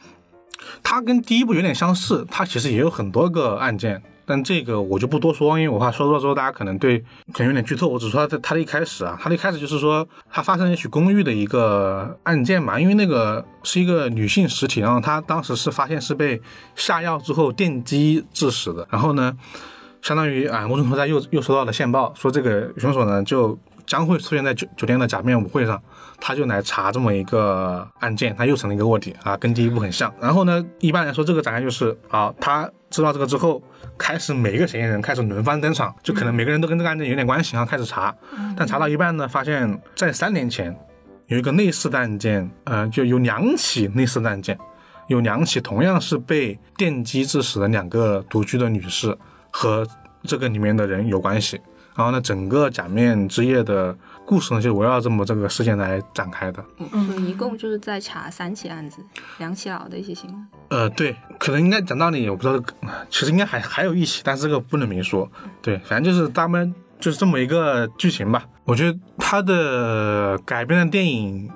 [0.83, 6.99] 它跟第一部有点相似，它其实也有很多个案件，但这个我就不多说，因为我怕说多了之后大家可能对
[7.33, 16.39] 可能有点剧透，我只说它的它的一开始啊，它的一开始就是说它发生一起公寓的一个案件嘛，因为那个是一个女性尸体，然后她当时是发现是被
[16.75, 19.35] 下药之后电击致死的，然后呢。
[20.03, 25.83] 相当于啊，木村拓哉又又收到了线报，说这个凶手呢就将会出现在酒酒店的假面舞会上，
[26.21, 30.13] 他就来查这么一个案件，他又成了一个卧底啊，跟第一部很像。
[30.21, 33.63] 然后呢，一般来说这个展开就是啊，他知道这个之后，
[33.99, 38.15] 开始每一个嫌疑人开始轮番登场，就可能每个人都跟这个案件有点关系，然后开始查，
[38.57, 40.77] 但查到一半呢，发现在三年前
[41.27, 44.59] 有一个类似的案件，呃，就有两起类似的案件，
[45.09, 49.17] 有两起同样是被电击致死的两个独居的女士。
[49.59, 49.87] 和
[50.23, 51.59] 这个里面的人有关系，
[51.95, 56.63] 然后呢，整个假面之夜的故事呢，就围绕这么这个事件来展开的。
[56.93, 59.01] 嗯，一共就是在查三起案子，
[59.39, 60.47] 两起老的一些新闻。
[60.69, 62.63] 呃，对，可能应该讲道理，我不知道，
[63.09, 65.31] 其实应该还还有一起，但是这个不能明说。
[65.63, 68.45] 对，反正就是他们就是这么一个剧情吧。
[68.65, 71.49] 我觉得他的改编的电影。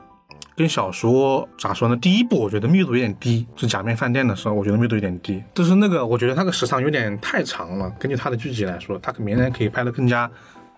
[0.56, 1.96] 跟小说咋说呢？
[1.96, 5.42] 第一部我觉得密度有点低，就假面饭店的时候，我觉得密度有点低。
[5.54, 7.88] 就是那个，我觉得它的时长有点太长了。
[7.98, 10.30] 根据它的剧集来说，它明年可以拍的更加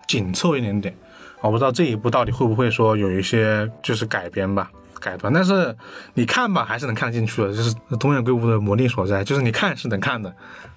[0.07, 0.95] 紧凑一点点。
[1.43, 5.31] 我不知道这一部到底会不会说有一些就是改编吧，改段。
[5.31, 5.75] 但是
[6.13, 7.49] 你看吧，还是能看得进去的。
[7.49, 10.33] 就是东野圭吾的魔力所在，就是你看是能看的，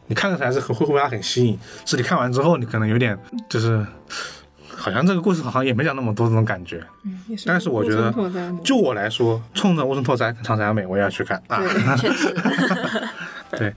[0.06, 1.58] 你看的还是会会被它很吸引。
[1.84, 3.86] 是你看完之后，你可能有点就是。
[4.78, 8.14] 好像这个故事好像也没讲那么多这种感觉，嗯，是但是我觉得
[8.62, 11.58] 就我来说，冲着乌镇拓哉跟长泽雅美，我也要去看啊。
[11.58, 12.36] 对确实，
[13.58, 13.74] 对，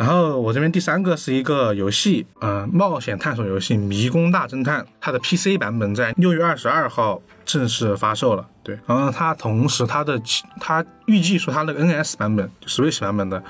[0.00, 8.48] 然后我这边第三个是一个游戏，呃，冒险探索游戏《迷宫大侦探》，它的 PC 版本在六月二十二号正式发售了。
[8.62, 10.18] 对，然后它同时它的
[10.58, 13.44] 它预计说它那个 NS 版本、Switch 版本的，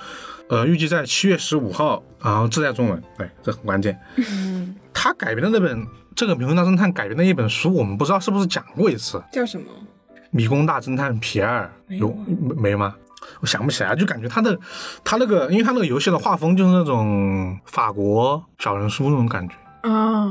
[0.48, 3.96] 呃，预计在七月十五号，然后自带中文，对，这很关键。
[4.16, 5.86] 嗯，它改编的那本
[6.16, 9.22] 这个《迷宫大侦探》改编的一本书，我们不知道是不是讲过一次。
[9.32, 9.66] 叫什么？
[10.32, 12.96] 迷宫大侦探皮埃尔有没没吗？
[13.40, 14.58] 我想不起来，就感觉他的
[15.04, 20.30] 他那个，因为他那个游戏的画风就是那种法国小人书那种感觉，啊，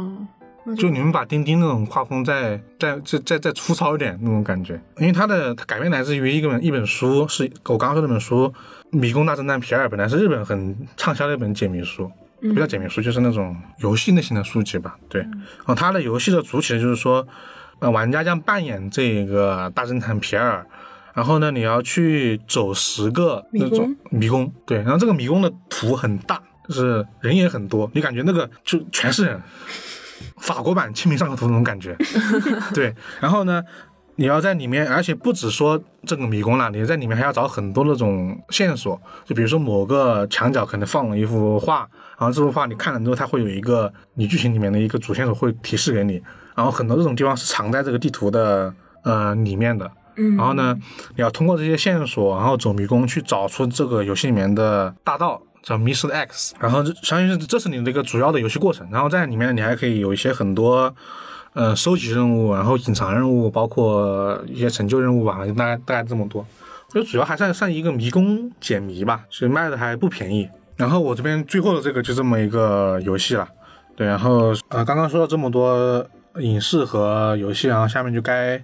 [0.78, 4.80] 就你们把钉钉那种画风再再再再再粗糙一点那种感觉。
[4.98, 8.54] 因为它的它改编来自于一本一本书，是我刚刚说那本书
[8.98, 12.12] 《迷宫大侦探皮埃尔》，本来是日本很畅销的一本解谜书。
[12.42, 14.96] 不叫解谜书，就是那种游戏类型的书籍吧。
[15.10, 17.28] 对，然后它的游戏的主体就是说，
[17.80, 20.66] 呃，玩家将扮演这个大侦探皮埃尔，
[21.14, 29.42] 然后呢，你要去走十个那种迷宫，对，然后这个迷宫的图很大，就是人也很多，你感觉那个就全是人，
[30.38, 31.96] 法国版《清明上河图》那种感觉，
[32.74, 33.64] 对，然后呢。
[34.16, 46.22] 你要在里面，而且不止说这个迷宫了，你在里面还要找很多那种线索，就比如说某个墙角可能放了一幅画，然后这幅画你看了之后，它会有一个你剧情里面的一个主线索会提示给你，
[46.54, 48.74] 然后很多这种地方是藏在这个地图的
[49.06, 49.90] 呃里面的，
[50.38, 50.78] 然后呢，
[51.16, 55.42] 你要通过这些线索，然后走迷宫去找出这个游戏里面的大道。
[55.62, 56.10] 叫 Mr.
[56.10, 60.96] X，然后这相当于是这是你的一个主要的游戏过程，然后在里面你还可以有一些很多。
[61.54, 66.46] 呃，收集任务，然后隐藏任务，包括一些成就任务吧，大概大概这么多。
[66.88, 70.48] 我觉得主要还算算一个迷宫解谜吧，其实卖的还不便宜。
[70.78, 73.48] 然后我这边最后的这个就这么一个游戏了，
[73.98, 74.06] 对。
[74.06, 76.06] 然后呃，刚刚说了这么多
[76.36, 78.64] 影视和游戏，然后下面就该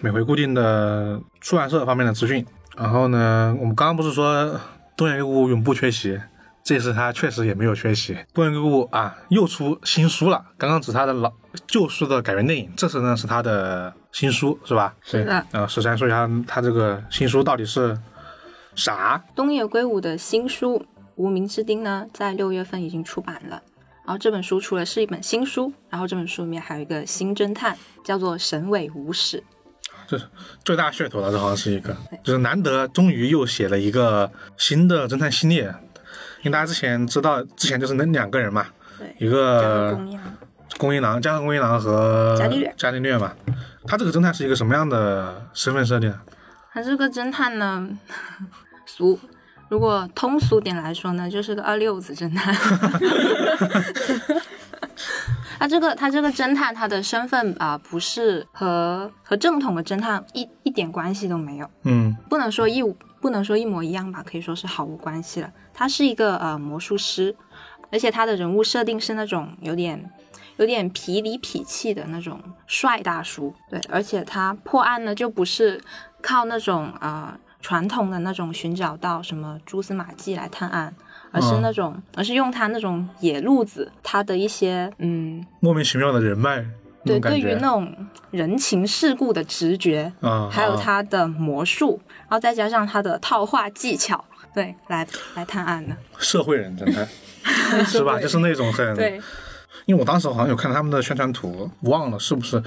[0.00, 2.44] 每回固定的出版社方面的资讯。
[2.76, 4.58] 然后呢，我们刚刚不是说
[4.96, 6.18] 东野圭吾永不缺席，
[6.64, 8.16] 这次他确实也没有缺席。
[8.32, 10.44] 东野圭吾啊，又出新书了。
[10.56, 11.32] 刚刚只是他的老
[11.66, 14.94] 旧书的改编电影，这次呢是他的新书，是吧？
[15.02, 15.60] 是的对。
[15.60, 17.98] 呃，十三说一下他这个新书到底是
[18.74, 19.22] 啥？
[19.34, 20.78] 东野圭吾的新书
[21.16, 23.62] 《无名之丁》呢，在六月份已经出版了。
[24.04, 29.44] 然后这本书除了是一本新书，然后这本书里面还有一个新侦探，叫做神尾无史。
[30.12, 30.26] 这是
[30.62, 35.74] 最大噱头了，这好像是一个，就是难得终于又写了一个新的侦探系列。
[36.42, 38.66] 因为大家之前知道，之前就是那两个人嘛，
[38.98, 40.36] 对，一个公一郎
[40.76, 43.32] 宫一郎，加上宫一郎和伽利略伽利略嘛。
[43.86, 46.12] 他这个侦探是一个什么样的身份设定？
[46.74, 47.88] 他这个侦探呢，
[48.84, 49.18] 俗，
[49.70, 52.54] 如果通俗点来说呢，就是个二六子侦探。
[55.62, 62.82] 他这个他这个侦探，他的身份啊、不是和和正统的侦探一一点关系都没有，嗯不能说一
[63.20, 65.48] 不能说一模一样吧，可以说是毫无关系了。
[65.72, 67.36] 他是一个呃魔术师，
[67.92, 70.10] 而且他的人物设定是那种有点
[70.56, 75.80] 有点痞里痞气的那种帅大叔，对，而且他破案呢就不是
[76.20, 80.92] 靠那种呃传统的那种寻找到什么蛛丝马迹来探案，
[81.32, 86.64] 而是那种、而是用他那种野路子，他的一些嗯，莫名其妙的人脉，
[87.04, 87.92] 对，对于那种
[88.30, 90.80] 人情世故的直觉，啊，还有啊。
[90.80, 97.08] 他的魔术，然后再加上他的套话技巧，对，来来探案的，社会人侦探
[97.86, 98.20] 是吧？
[98.20, 99.20] 就是那种很对，
[99.86, 102.62] 因为我当时好像有看他们的宣传图，忘了是不是，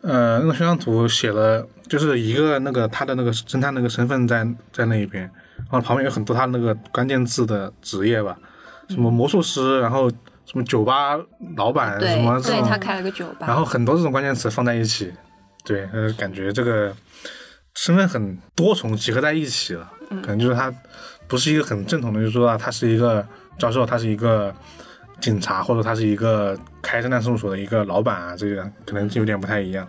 [0.00, 8.36] 呃，那个宣传图写了就是一个那个他的那个侦探那个身份在在那一边，然后旁边有很多他那个关键字的职业吧，
[8.88, 11.18] 什么魔术师，然后什么酒吧
[11.56, 15.12] 老板，什么这种，对他开了个酒吧，然后很多这种关键词放在一起，
[15.64, 16.94] 对，呃，感觉这个
[17.74, 20.72] 身份很多重集合在一起了，嗯可能就是他
[21.26, 23.26] 不是一个很正统的，就是说啊他是一个
[23.58, 24.54] 教授，他是一个
[25.20, 29.86] 警察，或者他是一个开侦探事务所的一个老板啊，这个可能有点不太一样。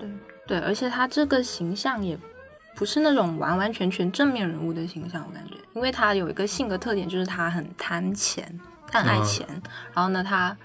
[0.48, 2.18] 对，而且他这个形象也
[2.78, 8.48] 不是那种完完全全正面人物的形象，我感觉，因为他有一个性格特点，就是他很贪钱，
[8.88, 9.48] 他很爱钱，
[9.96, 10.56] 然后呢，他，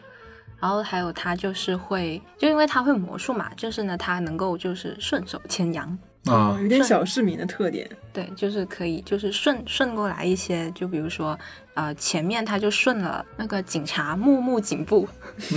[0.60, 5.98] 然后还有他就是会，就因为他会魔术嘛，就是呢，他能够就是顺手牵羊。
[6.26, 7.90] 啊有点小市民的特点。
[8.12, 11.36] 对，就是可以，就是顺顺过来一些，就比如说，
[11.74, 15.08] 呃，前面他就顺了那个警察木木警部，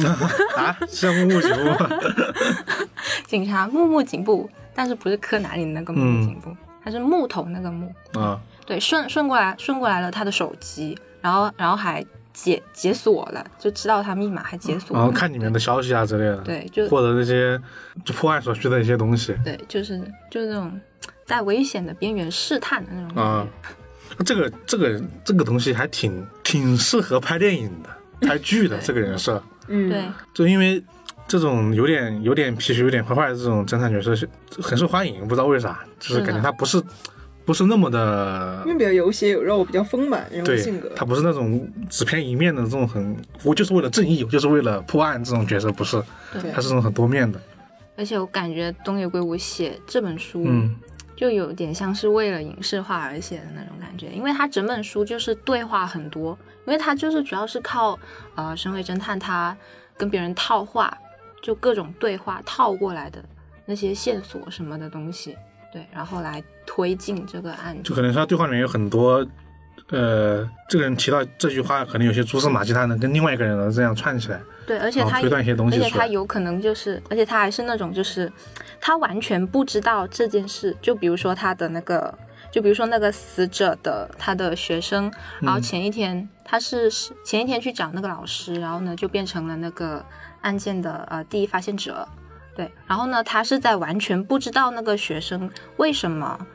[0.58, 1.86] 啊，是木木警部？
[3.28, 15.02] 警察木木警部，但是不是柯南里的那个木木警部，它是木头那个木，啊，对，顺顺过来，顺过来了他的手机，然后然后还解解锁了，就知道他密码，还解锁了。
[15.02, 17.60] 然后看里面的消息啊之类的，对，就获得那些
[18.04, 20.80] 就破案所需的一些东西对，就是就是那种
[21.26, 23.22] 在危险的边缘试探的那种感觉。
[23.24, 23.48] 啊。
[24.24, 27.90] 这个这个这个东西还挺挺适合拍电影的、
[28.26, 29.44] 拍剧的这个人设。
[29.68, 30.82] 嗯，对，就因为
[31.28, 34.28] 这种有点有点脾气、有点坏坏的这种侦探角色是
[34.62, 36.82] 很受欢迎，不知道为啥，就是感觉他不是
[37.44, 40.92] 不是那么的因为比较有血有肉，比较丰满人物对性格，。
[40.96, 46.02] 他不是那种只偏一面的这种很我就是为了正义，我就是为了破案这种角色，不是，
[46.34, 47.40] 对他是那种很多面的。
[47.98, 50.76] 而且我感觉东野圭吾写这本书，嗯
[51.16, 57.98] 就有点像是为了影视化而写的那种感觉，因为他整本书就是对话很多，因为他就是主要是靠
[58.36, 59.56] 呃神尾侦探他
[59.96, 60.94] 跟别人套话，
[61.46, 63.24] 就各种对话套过来的
[63.68, 65.38] 那些线索什么的东西，
[65.72, 67.84] 对，然后来推进这个案子。
[67.84, 69.24] 就可能是他对话里面有很多。
[69.90, 75.84] 呃，这个人提到这句话，可能有些蛛丝马迹，他能跟另外一个人能这样串起来，对，而且他推断一些东而西而。
[75.84, 78.32] 且他有可能就是，而且他还是那种就是，
[78.82, 80.76] 他完全不知道这件事。
[80.82, 82.12] 就比如说他的那个，
[82.50, 86.90] 就比如说那个死者的他的学生，然后前一天、他是
[87.24, 90.04] 前一天去找那个老师，然后呢就变成了那个
[90.46, 92.08] 案件的呃第一发现者，
[92.56, 96.48] 对，然后呢他是在完全不知道那个学生为什么。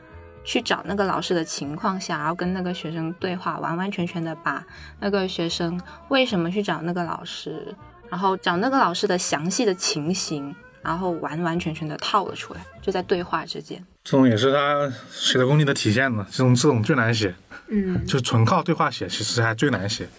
[0.43, 4.65] 去找那个老师的情况下，然后跟那个学生对话，完完全全的把
[4.99, 7.75] 那个学生为什么去找那个老师，
[8.09, 13.85] 然后找那个老师的详细的情形，然后完完全全的套了出来，就在对话之间。
[14.03, 16.25] 这种也是他写的功力的体现嘛。
[16.31, 17.35] 这种这种最难写，
[17.67, 20.09] 嗯，就纯靠对话写，其实还最难写，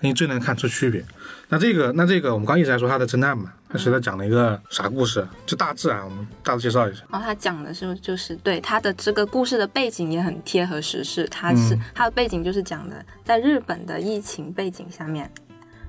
[0.00, 1.04] 因为最能看出区别。
[1.54, 5.24] 那这个，那这个，我们刚一直在说他的侦探嘛，他是在讲了一个啥故事？
[5.46, 7.04] 就大致啊，我们大致介绍一下。
[7.08, 15.30] 然后他讲的是，就是对他的这个故事的背景也很贴合时事，他是、嗯他的背景就是讲的在日本的疫情背景下面，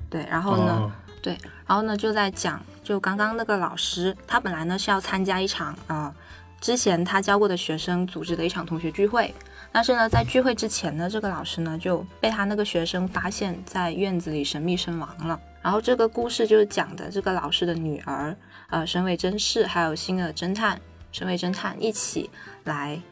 [0.08, 6.14] 对，然后呢，哦，对，然后呢就在讲，就刚刚那个老师，他本来呢是要参加一场呃
[6.60, 9.34] 之前他教过的学生组织的一场同学聚会。
[9.72, 15.38] 但是呢，在聚会之前呢，这个老师呢就被他那个学生发现，在院子里神秘身亡了。
[15.66, 18.36] 然后这个故事就是讲的这个老师的女儿，
[18.70, 22.30] 呃，神尾真士还有新的侦探神尾侦探一起
[22.62, 23.02] 来，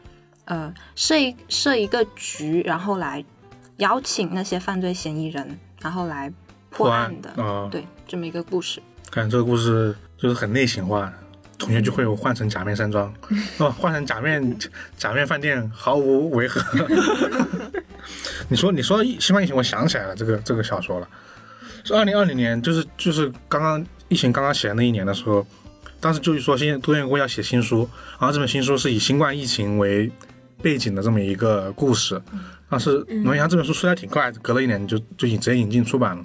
[0.45, 3.21] 呃，设一设一个局，然后来
[3.79, 6.31] 邀请那些犯罪嫌疑人，然后来
[6.69, 7.29] 破案的。
[7.43, 8.81] 啊，对，这么一个故事。
[9.11, 11.11] 感觉这个故事就是很类型化，
[11.59, 13.13] 同学就会我换成假面山庄，
[13.59, 14.57] 哦，换成假面
[14.97, 16.61] 假面饭店毫无违和。
[18.47, 21.09] 你说你说新冠疫情，我想起来了，这个这个小说了，
[21.85, 25.45] 是二零二零年，就是就是刚刚疫情刚刚起来那一年的时候，
[25.99, 27.87] 当时就是说新多元国要写新书，
[28.19, 30.11] 然后这本新书是以新冠疫情为
[30.63, 32.19] 背景的这么一个故事，
[32.69, 36.23] 当时没想到这本书出来挺快，隔了一年就就引直接引进出版了。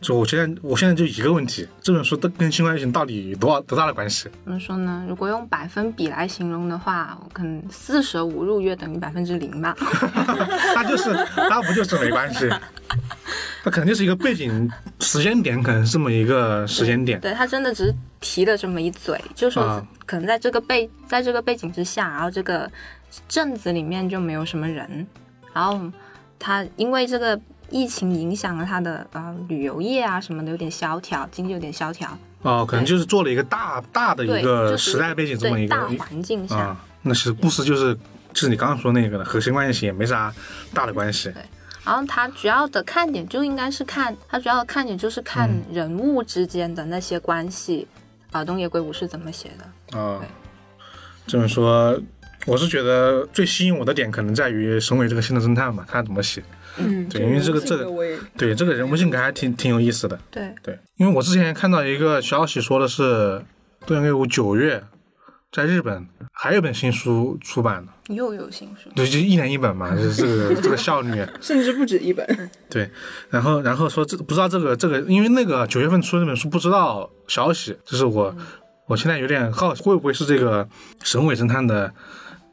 [0.00, 4.28] 就我现在，我现在就一个问题：这本书跟跟新冠疫情到底有多少多大的关系？
[4.44, 5.04] 怎么说呢？
[5.08, 9.76] 如果用百分比来形容的话，我可能四舍五入约等于百分之零吧。
[10.74, 12.48] 那就是，那不就是没关系？
[13.68, 17.20] 它肯定是一个背景时间点，可能是这么一个时间点。
[17.20, 22.70] 对他真的只是提了这么一嘴，就说啊可能在这个背在这个背景之下，然后这个
[23.28, 25.06] 镇子里面就没有什么人，
[25.52, 25.78] 然后
[26.38, 36.84] 他因为这个疫情影响了他的呃旅游业啊什么的有点萧条，经济有点萧条，哦，可能就是做了一个大大的，一个时代背景这么一个对大环境下，啊。
[37.02, 37.94] 那其实故事就是
[38.32, 40.32] 就是你刚刚说那个的，和新冠疫情也没啥
[40.72, 41.30] 大的关系。
[41.88, 45.62] 然后它主要的看点就应该是看它主要的看点就是看嗯。
[45.72, 47.88] 人物之间的那些关系，
[48.30, 49.98] 啊、东野圭吾是怎么写的？
[49.98, 50.18] 啊。
[50.18, 50.28] 对，
[51.26, 51.98] 这么说，
[52.44, 56.42] 我是觉得最吸引我的点可能在于神尾这个新的侦探嘛，他怎么写。
[56.76, 60.20] 嗯，对因为这个这个我也对这个人物性格还挺挺有意思的。
[60.30, 63.42] 对，对，因为我之前看到一个消息说的是，
[63.86, 64.84] 东野圭吾九月
[65.50, 71.26] 在日本还有一本新书出版了，又有新书，对，就一年一本嘛，就是这个这个效率。
[71.40, 72.26] 甚至不止一本。
[72.68, 72.90] 对，
[73.30, 78.36] 然后然后说这不知道这个这个，因为那个九月份出的那本书不知道消息，就是我
[78.86, 80.68] 我现在有点好奇，会不会是这个
[81.02, 81.92] 神尾侦探的，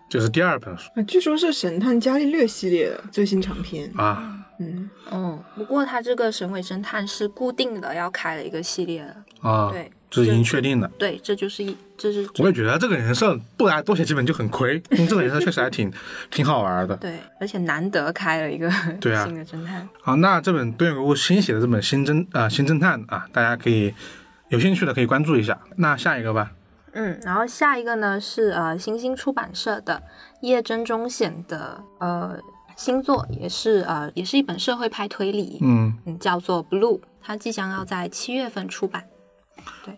[0.10, 3.92] 就是第二本书啊，据说是《神探伽利略》系列的最新长篇。
[3.98, 10.88] 啊嗯，哦，不过他这个神尾侦探是固定的要开了一个系列的，啊，对，这是已经确定的。
[10.98, 15.92] 对，这就是一这是我也觉得这个人设不然多写几本就很亏，因为这个人设确实还挺
[16.30, 16.96] 挺好玩的。
[16.98, 23.94] 对，而且难得开了一个 对啊新的侦探，好，那这本东野圭吾新写的这本新侦啊、新侦探啊，大家可以
[24.50, 25.60] 有兴趣的可以关注一下。
[25.78, 26.52] 那下一个吧，
[26.94, 30.02] 嗯，然后下一个呢是呃新星出版社的
[30.42, 32.38] 叶真中显的呃
[32.76, 39.04] 新作，也是呃也是一本社会派推理，嗯嗯，叫做《Blue》，它即将要在七月份出版。
[39.84, 39.98] 对，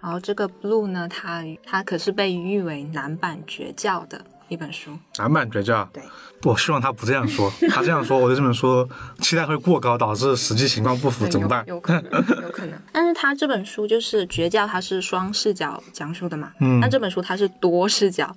[0.00, 4.96] 然后这个《Blue》呢，它它可是被誉为男版绝教的一本书。
[5.18, 5.88] 男版绝教。
[5.92, 6.02] 对，
[6.44, 11.64] 我希望他不这样说，他这样说，我对这本书期待会过高，导致实际情况不符，怎么办？
[11.66, 12.78] 有有可能，有可能。
[12.92, 16.52] 但是他这本书就是绝教，它是双视角讲述的嘛。
[16.60, 18.34] 嗯那这本书它是多视角，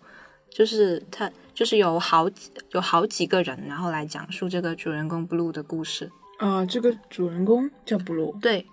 [0.50, 6.12] 就是它就是有好几有好几个人，然后来讲述这个主人公 Blue 的故事。
[6.40, 8.38] 啊，这个主人公叫 Blue。
[8.40, 8.66] 对，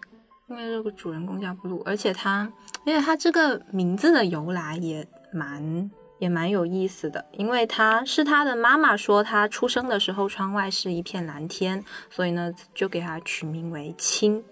[0.49, 2.51] 因为这个主人公叫 Blue，而且他，
[2.85, 14.43] 因为他这个名字的由来也蛮也蛮有意思的，因为他是他的妈妈说他出生的时候窗外是一片蓝天，所以呢就给他取名为青，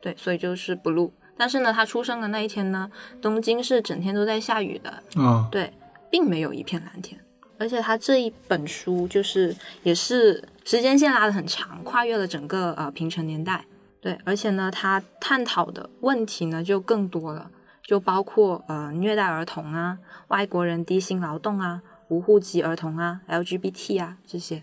[0.00, 1.10] 对，所以就是 Blue。
[1.36, 5.72] 但是呢，他出生的那一天呢，东京是整天都在下雨的，啊、对，
[6.10, 7.20] 并没有一片蓝天。
[7.58, 13.64] 而且他这一本书就是也是时间线拉得很长，跨越了整个呃平成年代。
[14.00, 17.50] 对，而且呢，他探讨的问题呢就更多了，
[17.82, 24.62] 就包括呃虐待儿童啊、外国人低薪劳动啊、无户籍儿童啊、LGBT 啊这些。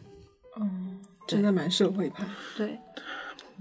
[0.59, 2.25] 嗯，真的蛮社会派。
[2.57, 2.79] 对，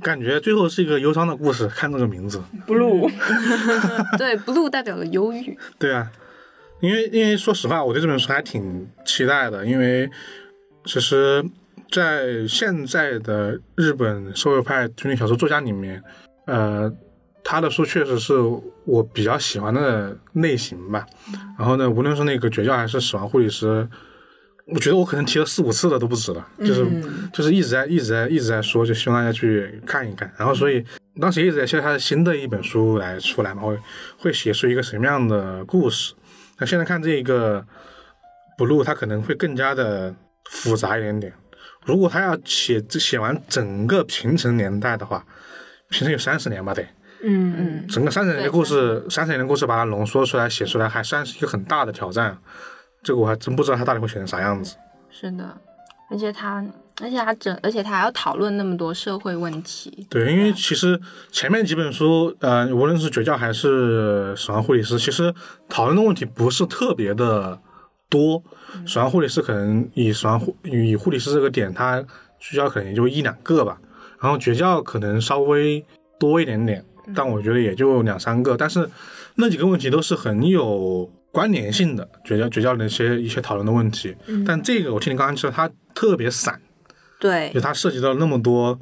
[0.00, 1.68] 感觉最后是一个忧伤的故事。
[1.68, 3.10] 看这个名字，blue，
[4.16, 5.58] 对，blue 代表了忧郁。
[5.78, 6.10] 对啊，
[6.80, 10.10] 因为因为说实话，我对这本书还挺期待的，因为
[10.86, 11.44] 其实，
[11.90, 16.02] 在现在的日本社会派推理小说作家里面，
[16.46, 16.92] 呃，
[17.44, 18.34] 他的书确实是
[18.84, 21.06] 我比较喜欢的类型吧。
[21.58, 23.88] 然后呢，无论是那个绝教还是死亡护理师，
[24.66, 30.30] 我觉得我可能提了四五次了都不止了，就是、嗯就是一直在一直在一直在说，就希望大家去看一看。
[30.36, 30.84] 然后所以
[31.20, 33.78] 当时一直在期待他的新的一本书来出来嘛，会
[34.18, 36.14] 会写出一个什么样的故事。
[36.58, 37.64] 那现在看这个
[38.58, 40.14] blue，它可能会更加的
[40.50, 41.32] 复杂一点点。
[41.86, 45.24] 如果他要写这写完整个平成年代的话，
[45.88, 46.82] 平成有三十年吧得。
[47.22, 52.36] 嗯嗯，整个三十年的故事，三十年的故事把它浓缩出来写出来，还算是一个很大的挑战。
[53.02, 54.76] 这个我还真不知道他到底会写成啥样子。
[55.10, 55.56] 是的，
[56.10, 56.62] 而且他，
[57.00, 60.06] 而且他整，而且他还要讨论那么多社会问题。
[60.10, 65.32] 对，因为其实前面几本书，呃，无论是绝教还是死亡护理师，其实
[65.68, 67.58] 讨论的问题不是特别的
[68.08, 68.42] 多。
[68.86, 72.02] 死亡护理师可能以死亡护以护理师这个点，他
[72.38, 73.78] 聚焦可能也就一两个吧。
[74.20, 75.84] 然后绝教可能稍微
[76.18, 76.84] 多一点点，
[77.14, 78.56] 但我觉得也就两三个。
[78.56, 78.88] 但是
[79.34, 84.16] 那几个问题都是很有关联性的，绝教绝教的一些一些讨论的问题。
[84.46, 86.60] 但这个我听你刚刚说，它特别散。
[87.20, 88.78] 对就，它涉及到那么多，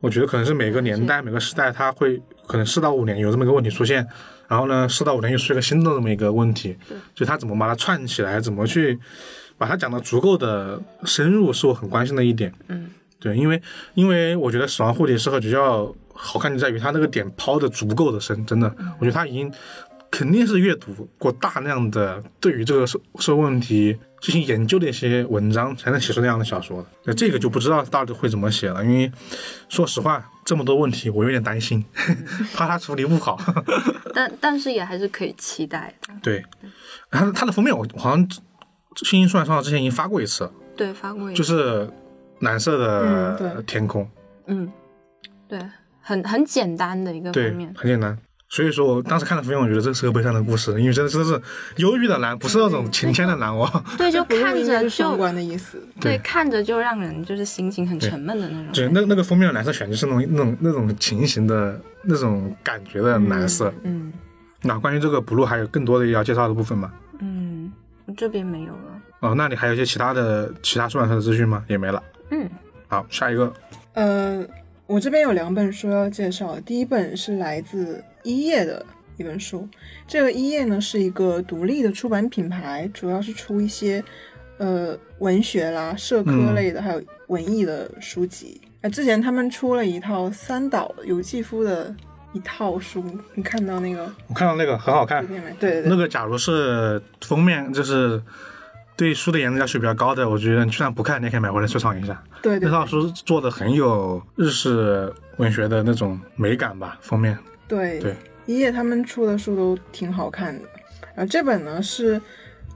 [0.00, 4.06] 我觉得可能是每个年代、每个时代，它会可能四到五年有这么一个问题出现，
[4.48, 6.76] 然后呢，四到五年又出现一个新的这么一个问题，
[7.14, 8.98] 就他怎么把它串起来，怎么去
[9.58, 12.52] 把它讲的足够的深入，是我很关心的一点。
[12.68, 12.90] 嗯，
[13.20, 13.60] 对，因为
[13.94, 15.84] 因为我觉得《死亡护理师》和《绝教》
[16.14, 19.52] 好看就在于它那个点抛的足够的深，真的，我觉得他已经
[20.10, 26.88] 肯定是阅读过大量的对于这个社社会问题进行研究的一些文章，才能写出那样的小说的。
[27.04, 29.12] 那这个就不知道到底会怎么写了，因为
[29.68, 31.84] 说实话，这么多问题我有点担心，
[32.56, 33.38] 怕他处理不好。
[34.14, 36.14] 但但是也还是可以期待的。
[36.22, 36.42] 对，
[37.10, 38.26] 他他的封面我好像
[38.96, 41.90] 星星出版社之前已经发过一次，对，发过一次就是
[42.40, 44.08] 蓝色嗯的天空，
[44.46, 44.72] 嗯，
[45.46, 45.60] 对，
[46.00, 47.74] 很很简单的一个对封面，。
[47.76, 48.18] 很简单。
[48.48, 51.40] 所以说我当时看了封面，我觉得这是个悲伤的故事，因为真的真的是
[51.76, 53.70] 忧郁的蓝，不是那种晴天的蓝哦。
[53.96, 55.78] 对，就看着就关的意思。
[56.00, 58.72] 对，对看着就让人就是心情很沉闷的那种。
[58.72, 63.72] 对，那那个封面的蓝色选就是那种那种那种情形的那种感觉的蓝色。
[63.84, 64.12] 嗯
[64.62, 66.92] 那关于这个 blue 还有更多的要介绍的部分吗？
[67.20, 67.70] 嗯，
[68.06, 69.02] 我这边没有了。
[69.20, 71.62] 哦，那你还有一些其他的其他出版社的资讯吗？
[71.68, 72.02] 也没了。
[72.30, 72.48] 嗯
[72.88, 73.52] 好，下一个。
[73.92, 74.44] 呃，
[74.86, 78.84] 我这边有两本书要介绍，第一本是来自一页的
[79.16, 79.68] 一本书，
[80.06, 84.02] 这个一页呢是一个独立的出版品牌，主要是出一些
[84.58, 88.60] 呃文学啦、社科嗯类的，还有文艺的书籍。
[88.80, 91.92] 呃，之前他们出了一套三岛由纪夫的
[92.32, 93.04] 一套书，
[93.34, 95.26] 你看到那个我看到那个很好看？
[95.26, 98.22] 对对对，那个假如是封面就是
[98.96, 102.22] 对书的颜值要求比较高的，我觉得你就算不看，你也可以买回来收藏一下。
[102.40, 107.36] 对对那套书做的很有日式文学的那种美感吧，封面。
[107.68, 108.16] 对对，
[108.46, 110.68] 一叶他们出的书都挺好看的。
[111.14, 112.20] 然后这本呢是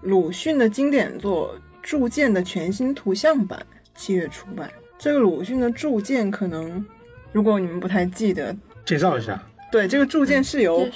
[0.02, 3.64] 鲁迅的经典作《铸剑》的全新图像版，
[3.94, 4.70] 七月出版。
[4.98, 6.84] 这个鲁迅的《铸剑》可能，
[7.32, 9.42] 如果你们不太记得，介绍一下。
[9.70, 10.86] 对，这个《铸剑》是由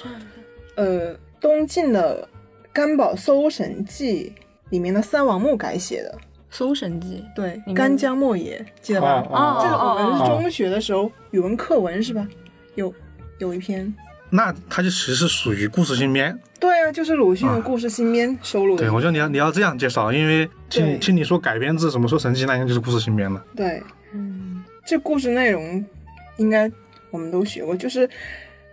[0.74, 2.28] 呃东晋的
[2.72, 4.32] 甘宝《搜神记》
[4.70, 6.10] 里面的三王墓改写的。
[6.48, 9.26] 《搜神记对干将莫邪，记得吧？
[9.30, 12.26] 哦这个我们中学的时候语文课文是吧？
[12.76, 12.92] 有
[13.38, 13.92] 有一篇。
[14.28, 16.36] 那它就其实是属于故事新编。
[16.58, 18.82] 对啊，就是鲁迅的故事新编收录的。
[18.82, 23.44] 对，我觉得你要你要这样介绍，因为听听你说改编自什么说神奇，那应该就是故事新编了。
[23.54, 23.66] 对，》。
[24.12, 25.84] 嗯这故事内容
[26.38, 26.70] 应该
[27.10, 28.08] 我们都学过，就是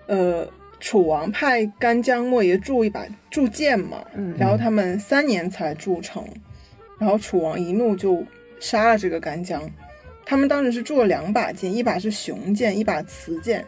[0.08, 0.48] 呃，
[0.80, 6.24] 楚王派干将莫邪铸一把铸剑嘛，嗯然后他们三年才铸成，
[7.00, 8.26] 然后楚王一怒就
[8.60, 9.62] 杀了这个干将。
[10.26, 13.66] 他们当时是铸了两把剑，一把是雄剑，一把雌剑。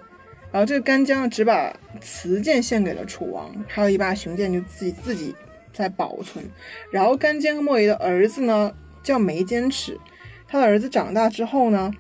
[0.55, 5.35] 然后这个干将，只把雌剑献给了楚王，还有一把雄剑就自己自己
[5.73, 6.45] 在保存。
[6.89, 9.99] 然后干将和莫邪的儿子呢叫眉间尺，
[10.47, 11.91] 他的儿子长大之后呢，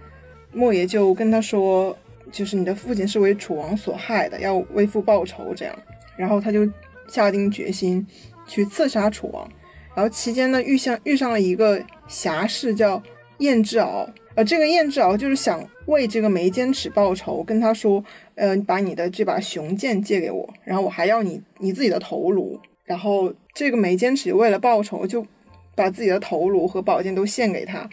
[0.53, 1.97] 莫邪就跟他说，
[2.31, 5.77] 就是你的父亲是为楚王所害的，要为父报仇这样。
[6.15, 6.65] 然后他就
[7.09, 8.07] 下定决心
[8.47, 9.45] 去刺杀楚王。
[9.93, 13.03] 然后期间呢，遇上遇上了一个侠士叫
[13.39, 18.03] 燕之敖，呃，这个燕之敖就是想为这个眉间尺报仇，跟他说，
[18.35, 22.59] 呃，把你的这把雄剑借给我，然后我还要你你自己的头颅。
[22.83, 25.25] 然后这个眉间尺为了报仇，就
[25.73, 27.89] 把自己的头颅和宝剑都献给他。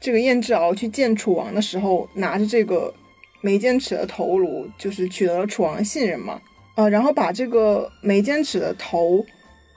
[0.00, 2.92] 这个燕之敖去见楚王的时候，拿着这个
[3.40, 6.40] 眉间尺的头颅，就是取得了楚王信任嘛。
[6.74, 9.24] 啊，然后把这个眉间尺的头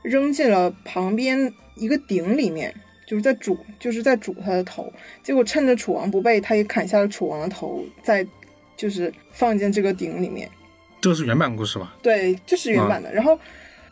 [0.04, 2.74] 扔进了旁边一个鼎里面，
[3.06, 4.92] 就是在煮，就是在煮他的头。
[5.22, 8.26] 结果趁着楚王不备，他也砍下了楚王的头，在
[8.78, 10.50] 就是放进这个鼎里面。
[11.02, 11.96] 这个是原版故事吧？
[12.02, 13.14] 对，这是原版的。
[13.14, 13.38] 然后，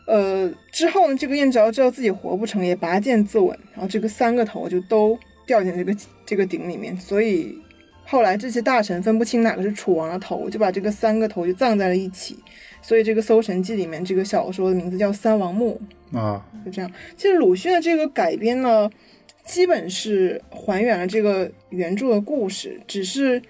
[0.06, 5.16] 呃，之后呢，这个燕之敖知道自己活不成，也拔剑自刎，然后这个三个头就都
[5.46, 6.96] 掉进这个这个鼎里面。
[6.96, 7.56] 所以
[8.04, 12.36] 后来这些大臣分不清哪个是楚王的头，就把这个三个头就葬在了一起。
[12.82, 15.80] 所以这个《搜神记》里面这个小说的名字叫《三王墓
[16.12, 16.90] 啊，》，就这样。
[17.16, 18.90] 其实鲁迅的这个改编呢，
[19.44, 23.40] 基本是还原了这个原著的故事，只是。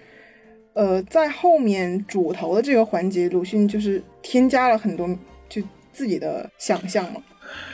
[0.76, 5.08] 呃，在后面主头的这个环节，鲁迅就是添加了很多
[5.48, 7.22] 就自己的想象嘛。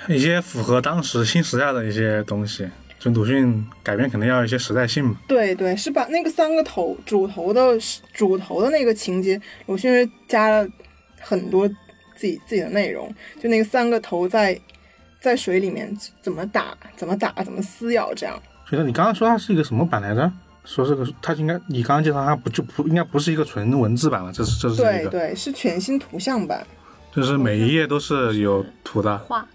[0.08, 2.68] 一些符合当时新时代的一些东西。
[3.00, 5.16] 就鲁迅改编肯定要一些时代性嘛。
[5.26, 7.76] 对对，是把那个三个头主头的
[8.12, 10.64] 主头的那个情节，鲁迅是加了
[11.20, 11.66] 很多
[12.14, 14.56] 自己自己的内容，就那个三个头在
[15.20, 18.40] 在水里面怎么打、怎么打、怎么撕咬这样。
[18.70, 20.32] 觉得你刚刚说它是一个什么版来着？
[20.64, 26.66] 说这个它应该你刚刚介绍它不就不应该不是一个纯文字版了，这是这是对对，是全新图像版。
[27.14, 29.46] 就是每一页都是有图的，画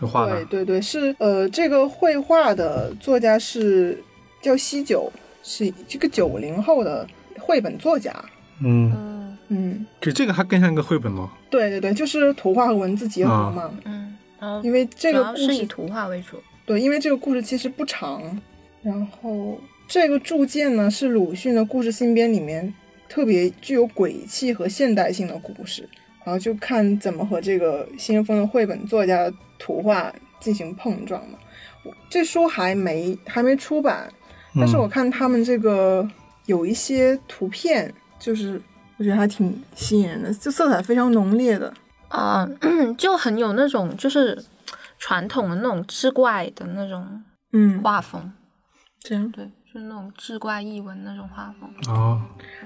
[0.00, 0.64] 有画的对。
[0.64, 4.02] 对对，是呃，这个绘画的作家是
[4.42, 5.12] 叫西九，
[5.42, 7.06] 是这个九零后的
[7.38, 8.12] 绘本作家。
[8.60, 11.30] 嗯，嗯嗯，就这个它更像一个绘本咯。
[11.50, 13.70] 对对对，就是图画和文字结合嘛。
[13.84, 16.36] 嗯，然后因为这个故事是以图画为主。
[16.66, 18.22] 对，因为这个故事其实不长，
[18.82, 19.56] 然后
[19.86, 22.72] 这个铸剑呢是鲁迅的故事新编里面
[23.08, 25.88] 特别具有鬼气和现代性的故事，
[26.24, 31.38] 然后就看怎么和这个先锋的绘本作家的图画进行碰撞嘛。
[31.84, 34.10] 我这书还没还没出版，
[34.54, 36.08] 但是我看他们这个
[36.46, 38.60] 有一些图片，就是
[38.96, 41.72] 我觉得还挺吸引人的，就色彩非常浓烈的。
[42.08, 42.48] 啊、
[42.96, 44.40] 就很有那种就是
[44.98, 47.22] 传统的那种志怪的那种
[47.52, 48.32] 嗯，画风，
[49.00, 49.28] 这样。
[49.30, 51.68] 对，就是那种志怪异闻那种画风。
[51.92, 52.22] 哦，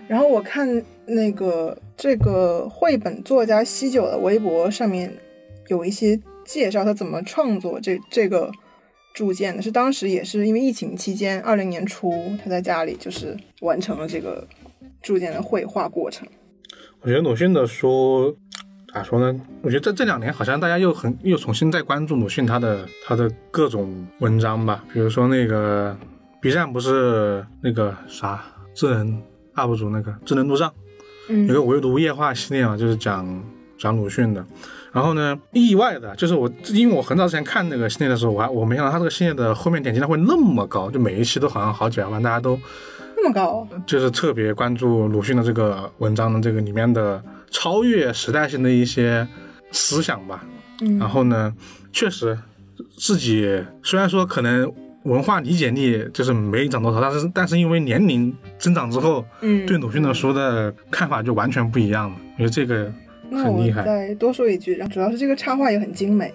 [0.06, 0.68] 然后我看
[1.06, 5.11] 那个这个绘本作家西九的微博上面
[5.68, 8.52] 有一些介绍他怎么创作这这个
[9.14, 12.12] 铸剑的，是当时也是因为疫情期间，二零年初
[12.44, 14.46] 他在家里就是完成了这个
[15.00, 16.28] 铸剑的绘画过程。
[17.00, 18.36] 我觉得鲁迅的书
[18.92, 19.40] 咋说呢？
[19.62, 25.96] 我觉得这这两年好像大家又很又重新在关注鲁迅他的他的各种文章吧，比如说那个
[26.41, 28.43] B 站不是那个啥
[28.74, 29.22] 智能
[29.55, 30.72] UP 主那个智能路障
[31.28, 33.45] 有个嗯唯独夜话系列嘛，就是讲
[33.76, 34.45] 讲鲁迅的。
[34.93, 42.59] 然后呢，意外的就是我，因为我很早之前看那个系列的时候，我还我没想到他这个系列的后面点击量会那么高，就每一期都好像好几百万，大家都
[43.16, 49.26] 那么高，就是特别关注鲁迅的这个文章的这个里面的超越时代性的一些
[49.70, 50.45] 思想吧。
[50.80, 51.53] 嗯，然后呢，
[51.93, 52.39] 确实
[52.97, 54.72] 自己虽然说可能
[55.05, 62.16] 文化理解力就是没长多少，但是但是因为年龄增长之后，嗯，对鲁迅的书的看法就完全不一样了。
[62.34, 62.92] 我觉得这个
[63.30, 63.84] 那很厉害。
[63.84, 66.32] 再多说一句，然后主要是这个插画也很精美。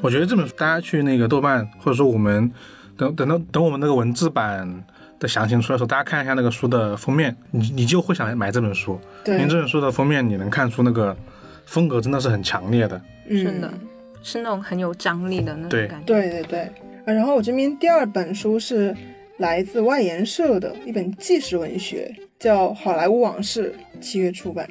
[0.00, 2.50] 我觉得这本书大家去那个豆瓣，或者说我们
[2.96, 4.84] 等等到等我们那个文字版
[5.18, 11.16] 的详情出来的时候，大家看一下那个书的封面，你你就会想买这本书，因为，这本书的封面你能看出那个
[11.66, 13.00] 风格真的是很强烈的。
[13.28, 13.74] 嗯，是的，
[14.22, 16.06] 是那种很有张力的那种感觉。
[16.06, 16.72] 对对对，
[17.04, 18.94] 啊然后我这边第二本书是
[19.38, 24.68] 来自外研社的一本纪实文学，叫《好莱坞往事》，七月出版。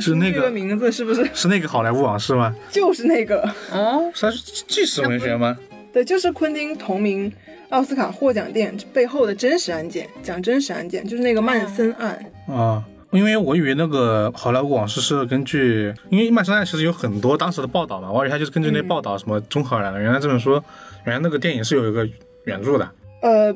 [0.00, 2.54] 是那个这个名字是不是是那个好莱坞往事吗？
[2.70, 3.42] 就是那个？
[3.70, 5.56] 啊，是它是纪实文学吗？
[5.92, 7.32] 对，就是昆汀同名
[7.68, 12.18] 奥斯卡获奖电影背后的真实案件，讲真实案件，就是那个曼森案。
[12.48, 12.82] 啊，
[13.12, 20.00] 因为我以为那个好莱坞往事是根据，因为曼森案其实有很多当时的报道嘛，我以为它就是根据那报道什么综合而来的。
[20.00, 20.60] 原来这本书，
[21.04, 22.08] 原来那个电影是有一个
[22.44, 22.90] 原著的，
[23.22, 23.54] 呃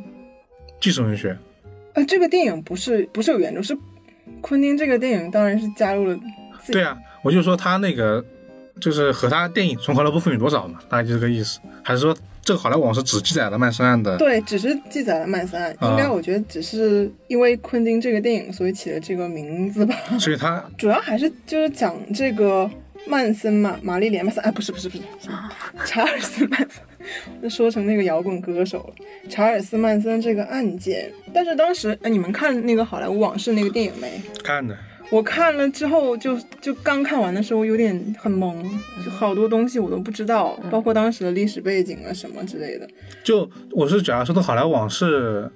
[0.81, 1.37] 纪实文学。
[1.95, 3.77] 呃，这个电影不是不是有原著，是
[4.41, 6.19] 昆汀这个电影当然是加入了
[6.71, 8.25] 对啊，我就说他那个
[8.81, 11.59] 就是和他电影重合的部分有多少嘛，大概就这个意思。
[11.83, 14.17] 还是说这个好莱坞是只记载了曼森案的？
[14.19, 19.97] 对，只是记载了曼森案，啊应该我觉得只是因为昆汀这个电影，所以起了这个名字吧。
[20.21, 22.71] 所以他主要还是就是讲这个
[23.07, 25.03] 曼森嘛，玛丽莲曼森，哎，不是不是不是，
[25.87, 26.98] 查尔斯曼森，我
[27.49, 29.05] 说成那个摇滚歌手了。
[29.29, 34.21] 查尔斯曼森这个案件，但是当时哎，你们看那个《好莱坞往事》那个电影没？
[34.43, 34.77] 看的，
[35.11, 38.63] 我看了之后就就刚看完的时候有点很懵，
[39.05, 42.89] 就好多东西我都不知道，包括当时的历史背景啊什么之类的。
[43.23, 45.51] 就我是假如说的好莱坞往事，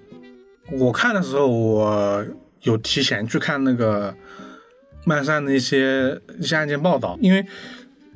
[0.78, 2.24] 我看的时候我
[2.62, 4.14] 有提前去看那个
[5.04, 7.44] 曼森的一些一些案件报道，因为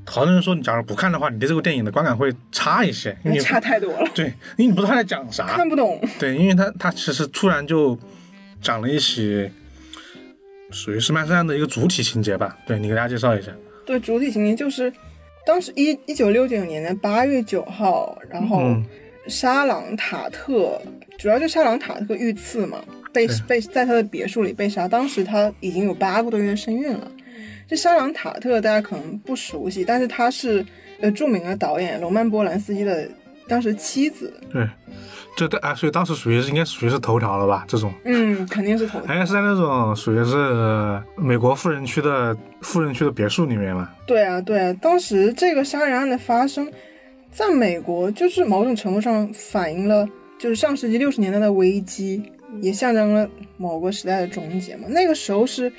[0.07, 4.27] 好多人说你假如不看的话，你对这个电影的观感会差一些，因为你差太多了， 对，
[4.57, 6.01] 因为你不知道他在讲啥看，不懂。
[6.19, 7.99] 对，因为他他其实突然就
[8.63, 9.51] 讲了一起
[10.71, 13.51] 属于是曼森案的一个主体情节吧，对你给大家介绍一下。
[13.85, 14.93] 对，主体情节就是
[15.45, 18.85] 当时一一九六九年的八月九号，然后嗯
[19.27, 20.81] 沙朗塔特，
[21.19, 22.79] 主要就沙朗塔特遇刺嘛，
[23.13, 27.11] 被被在他的别墅里被杀，当时他已经有八个多月身孕了。
[27.69, 30.65] 这沙朗塔特大家可能不熟悉，但是他是
[31.01, 33.09] 呃著名的导演罗曼波兰斯基的
[33.49, 34.69] 当时妻子，对，
[35.37, 37.65] 这啊，所以当时属于是应该属于是头条了吧？
[37.69, 39.07] 这种，嗯，肯定是头条。
[39.07, 43.91] 还 是在那种属于是美国富人区的富人区的别墅里面嘛。
[44.07, 46.69] 对啊，对啊，当时这个杀人案的发生，
[47.31, 50.09] 在美国，就是某种程度上反映了
[50.39, 52.23] 就是上世纪六十年代的危机，
[52.61, 54.89] 也象征了某个时代的终结嘛。
[54.89, 55.73] 那个时候是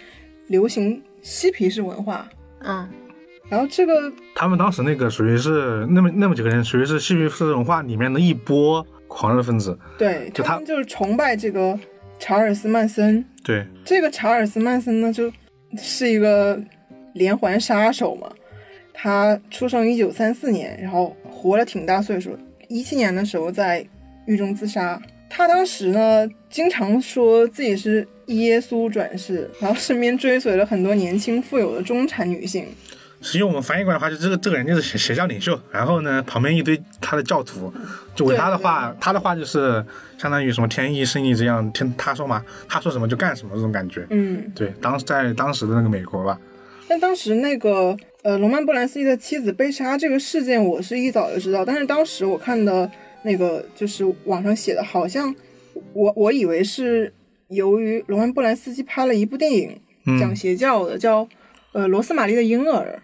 [0.47, 2.25] 流行嬉皮士文化，
[2.59, 2.87] 嗯，
[3.49, 9.77] 然后这个他们当时那个属于是那么那么几个人，属于是嬉皮士文化里面的一波狂热分子。
[9.97, 11.77] 对就他他们就是崇拜这个
[12.17, 13.25] 查尔斯曼森。
[13.43, 15.29] 对，这个查尔斯曼森呢，就
[15.77, 16.57] 是一个
[17.13, 18.31] 连环杀手嘛。
[18.93, 23.85] 他出生一九三四年，然后活了挺大岁数，一七年的时候在
[24.27, 24.97] 狱中自杀。
[25.29, 32.65] 他当时呢，经常说自己是耶稣转世，然后身边追随了很多年轻富有的中产女性。
[33.19, 37.73] 实际我们翻译过来的话，就这个这个人就是邪邪教领袖，然后呢，旁边一堆他的教徒，
[38.13, 39.83] 就为他的话，他的话就是
[40.19, 44.05] 相当于什么天意生意这样，听他说嘛，他说什么就干什么这种感觉。
[44.11, 46.39] 嗯，对，当时在当时的那个美国吧，
[46.87, 52.89] 但当时那个呃，罗曼·波兰斯基的妻子被杀这个事件，我是一早就知道，但是当时我看的
[53.23, 55.33] 那个就是网上写的，好像
[55.93, 57.11] 我我以为是
[57.49, 59.79] 由于罗曼·布兰斯基拍了一部电影
[60.19, 61.27] 讲嗯，邪教的，叫
[61.71, 63.01] 呃《罗斯玛丽的婴儿》，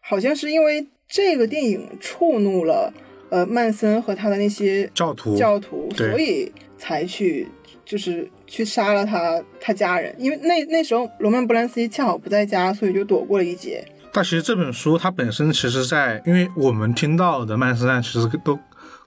[0.00, 2.92] 好像是因为这个电影触怒了
[3.30, 7.48] 呃曼森和他的那些教徒，教徒，所以才去
[7.84, 10.14] 就是去杀了他他家人。
[10.18, 13.86] 因为那那时候罗曼·布兰斯基恰好不在家，所以就躲过了一劫。
[14.12, 18.58] 但其实这本书它本身其实在，因为我们听到的曼斯案其实都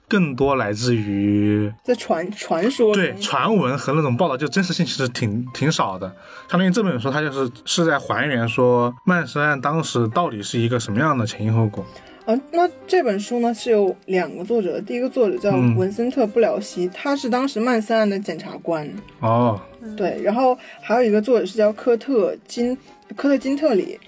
[0.09, 6.13] 更多来自于在传传说对传闻和那种报道，就真实性其实挺挺少的。
[6.49, 11.85] 相当于这本书它就是是在还原说曼森案当时到底是一个什么样的前因后果。
[12.25, 15.75] 啊，那这本书呢是有两个作者，第一个作者叫嗯。
[15.75, 18.87] 文森特·布辽西，他是当时曼森案的检察官，
[19.19, 19.59] 哦，
[19.97, 22.77] 对，然后还有一个作者是叫科特金
[23.15, 23.99] 科特金特里，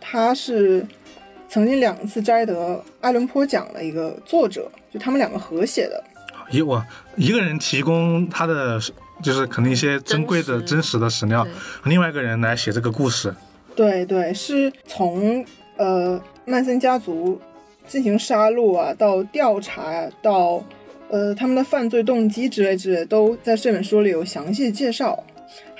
[0.00, 0.84] 他是
[1.48, 4.68] 曾经两次摘得艾伦坡奖的一个作者，
[4.98, 6.02] 就他们两个合写的。
[6.50, 6.84] 一我
[7.16, 8.80] 一个人提供他的
[9.22, 11.46] 就是可能一些珍贵的真实真实的史料，
[11.84, 13.34] 另外一个人来写这个故事。
[13.76, 15.44] 对对，是从
[15.76, 17.40] 呃曼森家族
[17.86, 20.64] 进行杀戮啊，到调查呀、到
[21.10, 25.22] 呃他们的犯罪动机之类之类，都在这本书里有详细介绍。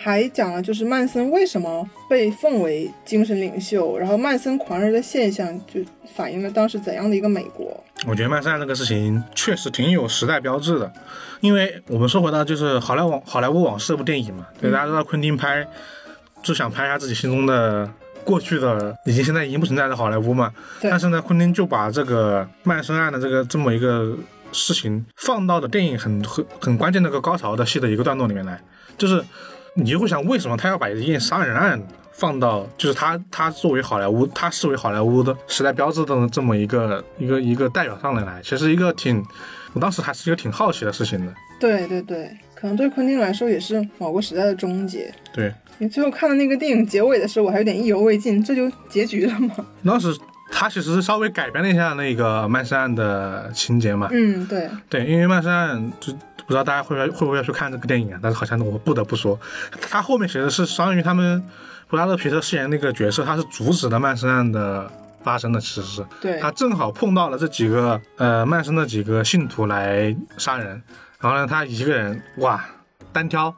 [0.00, 5.80] 还讲了就是曼森为什么被奉为精神领袖，然后曼森狂热的现象就
[6.14, 7.82] 反映了当时怎样的一个美国。
[8.06, 10.92] 我觉得曼森案这个事情确实挺有时代标志的，
[11.40, 15.66] 因为我们说回到就是好莱坞好莱坞往事这部电影嘛，对，大家知道昆汀拍
[16.44, 17.90] 就想拍一下自己心中的
[18.22, 24.16] 过去的已经现在已经不存在的好莱坞嘛，但是呢，昆汀就把这个曼森案的这个这么一个
[24.52, 28.62] 事情放到了电影很很很关键的一个高潮的戏的一个段落里面来，
[28.96, 29.20] 就是
[29.78, 31.80] 你就会想为什么他要把一件杀人案
[32.12, 39.24] 放到，就是他他作为好莱坞，他视为好莱坞的时代标志的这么一个一个一个代表上面来，其实一个挺，
[39.72, 41.32] 我当时还是一个挺好奇的事情的。
[41.60, 45.12] 对对对，可能对昆汀来说也是某个时代的终结。
[45.32, 49.54] 对，你最后看的那个电影结尾的时候，我还有点意犹未尽，这就结局了吗？
[49.84, 50.16] 当时
[50.50, 56.12] 他其实是稍微改编了一下那个曼森案的情节嘛，嗯，对，对，因为曼森案就
[56.48, 58.18] 不知道大家会不会会不会要去看这个电影啊？
[58.22, 59.38] 但是好像我不得不说，
[59.82, 61.44] 他后面写的是相当于他们
[61.88, 64.90] 布拉德皮特饰演那个角色，他是阻止了曼森案的
[65.22, 70.82] 发生的，其实是对，他正好碰到了这几个呃曼森的几个信徒来杀人，
[71.20, 72.64] 然后呢他一个人哇
[73.12, 73.54] 单挑。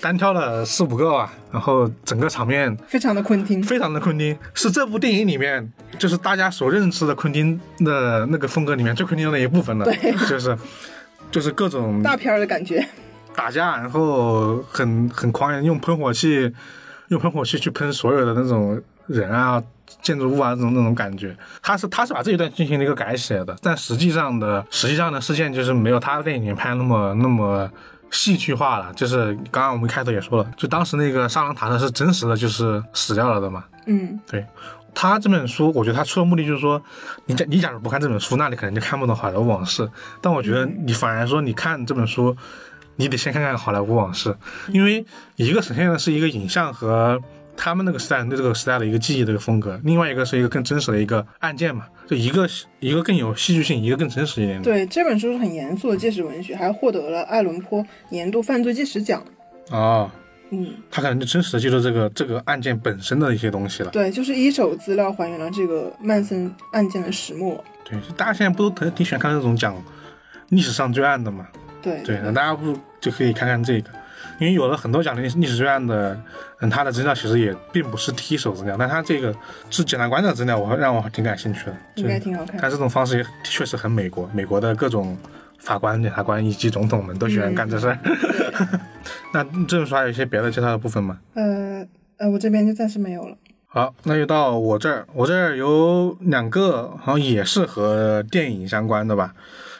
[0.00, 3.62] 单挑了四五个吧，然后整个场面非常的昆汀。
[3.62, 10.56] 非常的昆汀，是这部电影里面就是大家所认知的昆汀的那个风格里面最昆汀的一部分了，对就是
[11.30, 12.86] 就是各种大片的感觉，
[13.34, 16.52] 打架，然后很很狂野，用喷火器
[17.08, 19.62] 用喷火器去喷所有的那种人啊、
[20.02, 21.36] 建筑物啊那种那种感觉。
[21.62, 27.70] 他是他是把这一段进行了一个改写的，但实际上的实际上的事件就是没有他的电影里面拍那么那么。
[28.08, 33.64] 戏剧化了，就是刚刚我们开头也说了，就当时那个沙朗塔特是真实的，就是死掉了的嘛。
[33.86, 34.18] 嗯，
[34.98, 36.82] 他这本书，我觉得他出的目的就是说，
[37.26, 39.86] 你假你假如不看这本书，那你可能就看不懂好莱坞往事。
[40.22, 42.34] 但我觉得你反而说，你看这本书，
[42.96, 44.34] 你得先看看好莱坞往事，
[44.68, 45.04] 因为
[45.36, 47.20] 一个呈现的是一个影像和
[47.58, 52.48] 他们那个时代对这个时代的一个记忆的一个风格，另外一个是一个更真实的一个案件嘛，就一个
[52.80, 54.64] 一个更有戏剧性，一个更真实一点的。
[54.64, 59.22] 对，这本书是很严肃的纪实文学，还获得了爱伦坡年度犯罪纪实奖。
[59.70, 60.10] 哦，
[60.50, 63.90] 嗯，他可能就真实的记录这个这个案件本身的一些东西了。
[63.90, 67.62] 对，就是一手资料还原了这个曼森案件的始末。
[67.84, 69.76] 对，大家现在不都挺挺喜欢看那种讲
[70.50, 71.46] 历史上罪案的嘛？
[71.82, 73.90] 对，对，那大家不就可以看看这个？
[74.38, 76.20] 因为有了很多讲历历史罪案的，
[76.60, 79.34] 嗯，他的资料其实也并不是第一手资料，但他这个
[79.70, 81.76] 是检察官的资料，我让我挺感兴趣的。
[81.94, 85.16] 应该挺好看但这种方式也确实很美国，美国的各种
[85.66, 87.98] 法官、检察官以及总统们都喜欢干这事儿。
[89.34, 91.18] 那这本书还有一些别的介绍的部分吗？
[91.34, 91.84] 呃
[92.18, 93.36] 呃，我这边就暂时没有了。
[93.66, 99.34] 好，那就到我这儿，我这儿有两个，好像也是和电影相关的吧。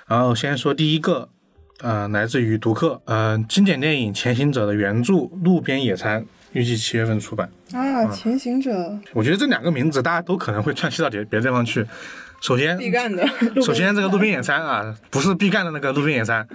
[0.09, 1.29] 然后先说第一个，
[1.81, 5.15] 呃，来自于读客，呃，经典电影《潜行者》的原著
[5.45, 6.21] 《路边野餐》，
[6.53, 7.49] 预计七月份出版。
[7.73, 11.87] 啊，潜行者我觉得这两个名字大家都可能会 串戏到别别的地方去。
[12.41, 13.27] 首先，必干的，
[13.63, 16.47] 首先这个路边野餐啊，不是必干的那个路边野餐，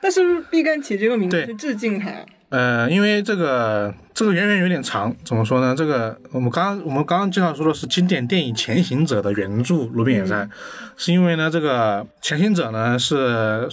[0.00, 2.10] 但是毕赣起这个名字是致敬他。
[2.50, 5.74] 呃，因为这个这个渊源有点长，怎么说呢？
[5.76, 10.46] 这个我们刚刚我们刚刚介绍说的是经典电影《前行者》的原著《路边野餐》
[10.96, 13.68] 是因为呢，这个《前行者》呢是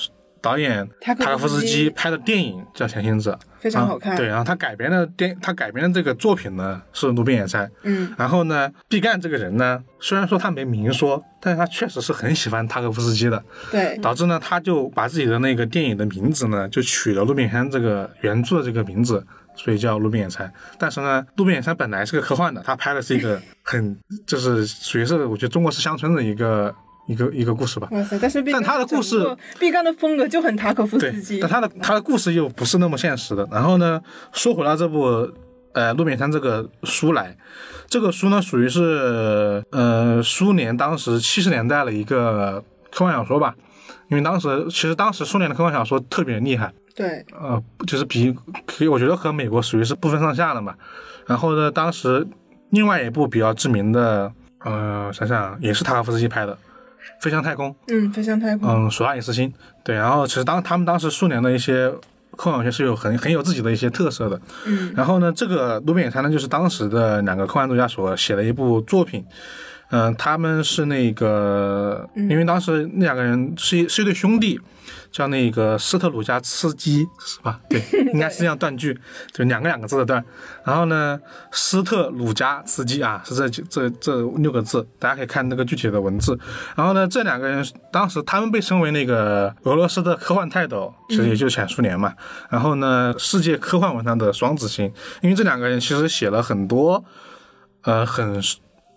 [0.46, 4.14] 导演塔可夫斯基基拍的电影叫《潜行者》，非常好看。
[4.14, 19.26] 啊对，然后他改编的电他改编的这个作品呢是《路边野餐》，嗯，然后呢，毕赣这个人呢，虽然说他没明说，但是他确实是很喜欢塔可夫斯基的，对，导致呢，他就把自己的那个电影的名字呢，就取了《路边野餐》这个原著的这个名字，
[19.56, 20.48] 所以叫《路边野餐》。
[20.78, 26.72] 但是呢，《路边野餐》本来是个科幻的，他拍的是一个很就是属于是我觉得中国式乡村的一个
[27.08, 27.88] 一个一个故事吧。
[27.92, 28.18] 哇塞！
[28.20, 29.24] 但是毕但他的故事
[29.60, 33.48] 毕赣的风格就很塔可夫斯基，，但他的他的故事又不是那么现实的。
[33.52, 34.02] 然后呢，
[34.34, 35.30] 说回到这部
[35.74, 37.36] 呃《路边山》这个书来，
[37.88, 43.56] 这个书呢属于是呃苏联当时七十年代的一个科幻小说吧。
[44.08, 48.32] 因为当时其实当时苏联的科幻小说特别厉害，对，呃，就是比
[48.68, 50.76] 可以，我觉得和美国属于是不分上下的嘛。
[51.26, 52.26] 然后呢，当时
[52.70, 56.54] 另外一部比较知名的，呃，想想也是塔可夫斯基拍的
[57.20, 59.54] 《飞向太空》，嗯，飞向太空，嗯，索拉里斯星，
[59.84, 59.96] 对。
[59.96, 61.90] 然后其实当他们当时苏联的一些
[62.32, 64.40] 科幻文学是有很很有自己的一些特色的。
[64.66, 69.26] 嗯，然后呢，这个《路边野餐》呢，就是当时的两个科幻作家所写的一部作品。
[69.90, 74.60] 嗯、他们是那个，因为当时那两个人是一是一对兄弟，
[75.12, 77.60] 叫那个斯特鲁加茨基，是吧？
[77.70, 77.80] 对，
[78.12, 79.00] 应该是这样断句，
[79.32, 80.24] 就，两个两个字的断。
[80.64, 81.20] 然后呢，
[81.52, 86.38] 斯特鲁加茨基啊，是这这这六个字，大家可以看那个具体的文字。
[86.76, 92.14] 然后呢，这两个人当时他们被称为那个俄罗斯的科幻泰斗，其实也就是前苏联嘛。
[92.50, 97.06] 然后呢，世界科幻文坛的双子星，因为这两个人其实写了很多，
[97.84, 98.42] 呃，很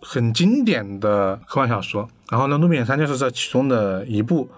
[0.01, 2.09] 很经典的科幻小说。
[2.31, 4.51] 然后呢，《路边野餐》就是这其中的一部。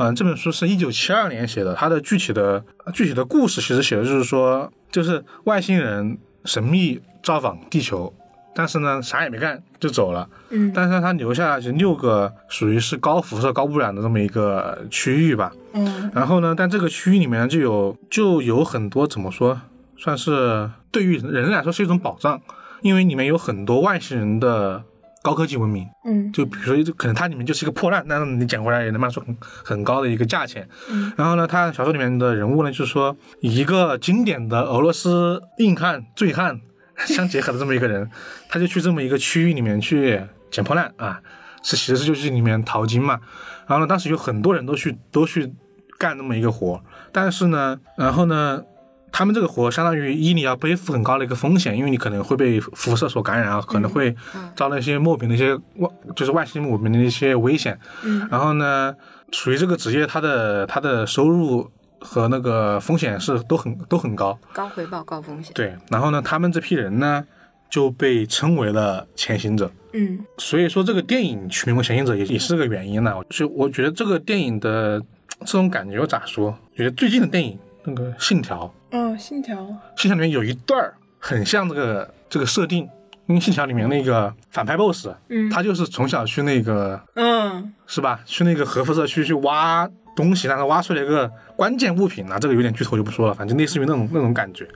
[0.00, 8.14] 嗯、这本书是一九七二年写的，它的具体的具体的故事其实写的就是说，就是外星人神秘造访地球，
[8.54, 10.28] 但是呢啥也没干就走了。
[10.50, 15.52] 嗯但是他留下了就六个属于是高辐射、高污染的这么一个区域吧。
[15.72, 19.60] 嗯然后呢，但这个区域里面就有就有很多怎么说，
[19.96, 22.40] 算是对于人来说是一种保障，
[22.82, 24.82] 因为里面有很多外星人的
[25.22, 25.86] 高科技文明。
[26.04, 30.68] 嗯就比如说，可能它里面就是一个破烂，但是你捡回来也能卖出很很高的一个价钱。
[30.90, 36.60] 嗯然后呢，他小说里面的人物呢，就是说一个经典的俄罗斯硬汉醉汉
[37.06, 38.10] 相结合的这么一个人，
[38.48, 40.20] 他就去这么一个区域里面去
[40.50, 41.20] 捡破烂啊，
[41.62, 43.20] 是其实就是里面淘金嘛。
[43.66, 45.52] 然后呢，当时有很多人都去都去
[45.98, 48.62] 干那么一个活，但是呢，然后呢。
[49.10, 54.14] 他们这个活相当于一你要背负很高的一个风险，因为你可能会被辐射所感染啊，可能会
[54.54, 57.78] 遭到一些莫名的一些外就是外星文明的一些危险。
[58.04, 58.94] 嗯然后呢，
[59.32, 64.38] 属于这个职业，它的它的收入和那个风险是都很都很高。
[64.52, 65.52] 高回报高风险。
[65.54, 67.24] 对，然后呢，他们这批人呢
[67.68, 69.70] 就被称为了潜行者。
[69.94, 73.14] 嗯所以说，这个电影取名为《潜行者也》也是个原因呢。
[73.30, 75.00] 就我觉得这个电影的
[75.40, 76.54] 这种感觉，我咋说？
[76.76, 77.58] 觉得最近的电影
[77.88, 79.56] 那个《信条》，哦，信条，
[79.96, 82.88] 《信条》里面有一段儿很像这个这个设定，
[83.26, 88.20] 因为《信条》里面那个反派 BOSS，嗯他就是从小去那个嗯是吧？
[88.24, 94.68] 去那个核辐射区去挖东西，然后挖出来一个关键物品啊，这个有点剧透就不说了，反正类似于那种那种感觉。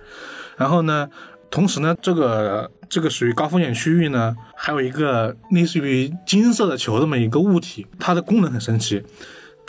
[0.56, 1.08] 然后呢，
[1.50, 9.02] 同时呢，这个这个属于高风险区域呢，还有一个类似于金色的球这么一个物体，它的功能很神奇。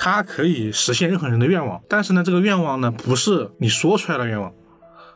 [0.04, 4.52] 它可以实现任何人的愿望，但是呢，这个愿望呢不是你说出来的愿望，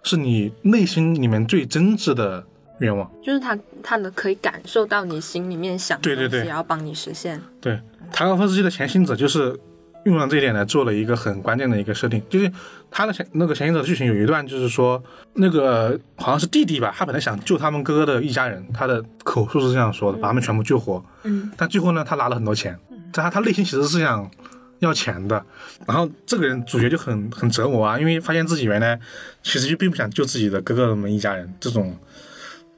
[0.02, 2.42] 是你内心里面最真挚的
[2.80, 3.12] 愿望。
[3.22, 6.42] 就是他他的可以感受到你心里面想的东西，对对。
[6.44, 7.42] 对然后帮你实现。
[7.60, 7.78] 对，
[8.14, 9.60] 塔可夫斯基的潜行者就是
[10.06, 12.50] 用了这一点来做了一个很关键的一个设定，就是
[12.90, 21.52] 他的潜那个潜行者的剧情有一段就是说，那个好像是弟弟吧，他本来想救他们哥哥的一家人，他的口述是这样说的，把他们全部救活，嗯。
[21.58, 22.80] 但最后呢，他拿了很多钱，
[23.12, 24.32] 但他他内心其实是想
[24.80, 25.44] 要钱的。
[25.86, 29.00] 然后这个人主角就很很折磨啊，因为发现自己原来
[29.44, 31.98] 其实就并不想救自己的哥哥们一家人，这种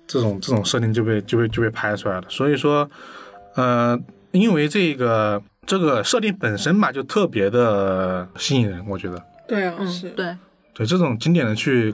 [0.07, 2.23] 这种这种设定就被就被就被拍出来了。
[2.29, 2.89] 所以说，
[3.55, 3.99] 呃，
[4.31, 9.21] 因为这个这个设定本身吧，就特别的吸引人，我觉得。
[9.47, 10.37] 对啊，嗯是，对，
[10.73, 11.93] 对这种经典的去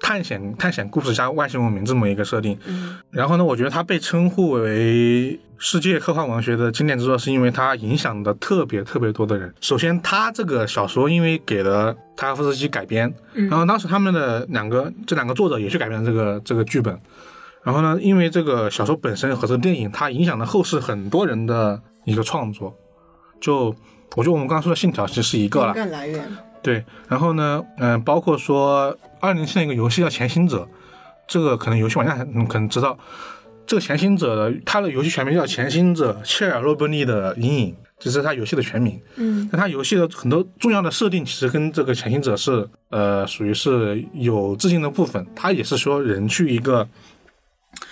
[0.00, 2.98] 探险探险故事加外星文明这么一个设定，嗯。
[3.10, 9.54] 然后呢，我觉得它被称呼为世界科幻文学的经典之作，是因为它影响的特别特别多的人。
[9.60, 16.98] 首先，它这个小说因为给了塔可夫斯基改编，然后当时他们的两个这两个作者也去改编了这个这个剧本，
[17.62, 22.74] 然后呢，因为这个小说本身和这个电影，它影响了后世很多人的一个创作。
[23.38, 23.74] 就
[24.16, 26.24] 我觉得我们刚刚说的《信条》其实是一个灵了，感来源，
[26.62, 30.62] 对，然后呢，嗯、包括说二零七年一个游戏叫《潜行者》，
[31.28, 32.98] 这个可能游戏玩家嗯可能知道，
[33.66, 39.00] 这个《潜行者》的它的游戏全名叫《潜行者：切尔诺贝利的阴影》，这是它游戏的全名。
[39.16, 46.88] 嗯，但它游戏的很多重要的设定其实跟这个《潜行者》是呃属于是有致敬的部分，它也是说人去一个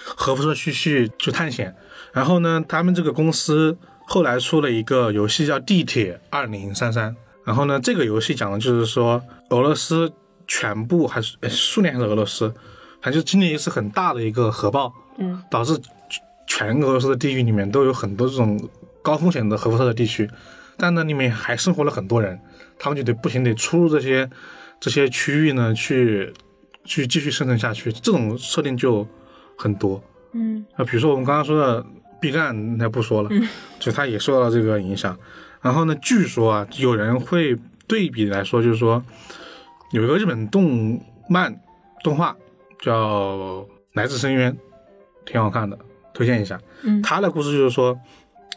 [0.05, 1.75] 核辐射区去去探险，
[2.13, 3.77] 然后呢，他们这个公司
[4.07, 7.13] 后来出了一个游戏叫《地铁二零三三》，
[7.45, 10.11] 然后呢，这个游戏讲的就是说俄罗斯
[10.49, 12.49] 全部还是诶苏联还是俄罗斯，
[13.01, 15.79] 反正就经历一次很大的一个核爆，嗯，导致
[16.47, 18.59] 全俄罗斯的地域里面都有很多这种
[19.03, 20.29] 高风险的核辐射的地区，
[20.77, 22.41] 但那里面还生活了很多人，
[22.79, 24.29] 他们就得不停得出入这些
[24.81, 26.33] 这些区域呢，去
[26.85, 29.07] 去继续生存下去，这种设定就
[29.57, 30.03] 很多。
[30.33, 31.85] 嗯，啊，比如说我们刚刚说的
[32.21, 33.31] B 站，那不说了，
[33.79, 35.17] 就他也受到了这个影响。
[35.61, 39.03] 然后呢，据说啊，有人会对比来说，就是说
[39.93, 41.55] 有一个日本动漫
[42.03, 42.37] 动画
[42.81, 43.61] 叫
[43.95, 44.53] 《来自深渊》，
[45.25, 45.79] 挺好看的，
[46.13, 46.61] 推荐一下。
[46.83, 47.99] 嗯他的故事就是说，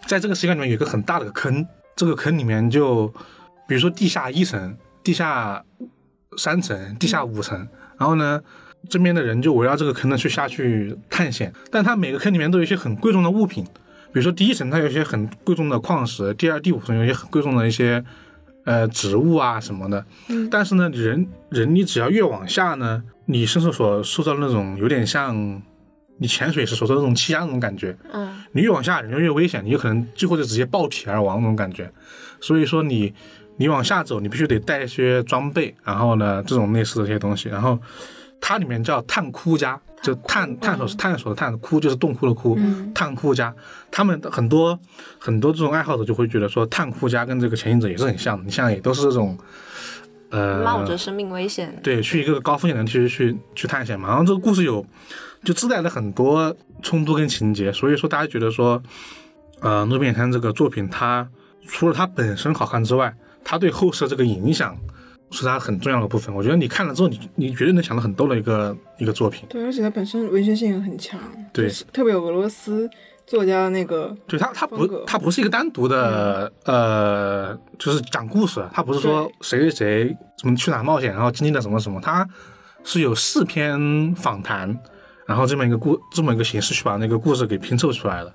[0.05, 1.65] 在这个世界里面有一个很大的坑，
[1.95, 3.07] 这个坑里面就
[3.67, 5.63] 比如说地下一层、地下
[6.37, 7.67] 三层、地下五层，
[7.97, 8.41] 然后呢，
[8.89, 18.03] 这边的人就围绕这个坑呢去下去探险，但它每个坑里面都有一些很贵重的物品，比如说第一层它有一些很贵重的矿石，第二、第五层有一些很贵重的一些
[18.65, 20.05] 呃植物啊什么的。
[20.29, 25.61] 嗯但是呢，人人你只要越往下呢，你身上所受到的那种有点像
[26.17, 31.91] 你潜水时所受的那种气压那种感觉，嗯你越往下，人就越危险，你有可能最后就直接爆体而亡那种感觉。
[32.39, 33.13] 所以说你
[33.57, 37.79] 你往下走，你必须得带一些装备，然后呢，这种类似的这些东西，然后
[38.41, 43.55] 它里面叫探窟家，就探探索是探索的探，窟就是洞窟的窟，嗯探窟家。
[43.89, 44.77] 他们很多
[45.17, 49.37] 很多这种爱好者就会觉得说，探窟家跟这个潜行者也是很像的，你像也都是这种。
[50.31, 54.07] 呃，冒着生命危险，对，去一个高风险的地区去去探险嘛。
[54.07, 54.85] 然后这个故事有
[55.43, 58.81] 就自带了很多冲突跟情节，所以说大家觉得说，
[59.59, 61.27] 呃，诺贝尔山这个作品它
[61.67, 63.13] 除了它本身好看之外，
[63.43, 64.73] 它对后世这个影响
[65.31, 66.33] 是它很重要的部分。
[66.35, 69.47] 我觉得你看了之后，你你绝对能想到很多的一个一个作品。
[69.49, 71.19] 对，而且它本身文学性很强，
[71.51, 72.89] 对就是特别有俄罗斯
[73.25, 82.27] 作家的那个，对它，它不风格，它不是一个单独的，呃，就是讲故事，它不是说谁谁谁怎么去哪冒险，然后经历了什么什么，它
[82.83, 84.77] 是有四篇访谈，
[85.25, 88.33] 然后这么一个故这么一个形式去把那个故事给拼凑出来的。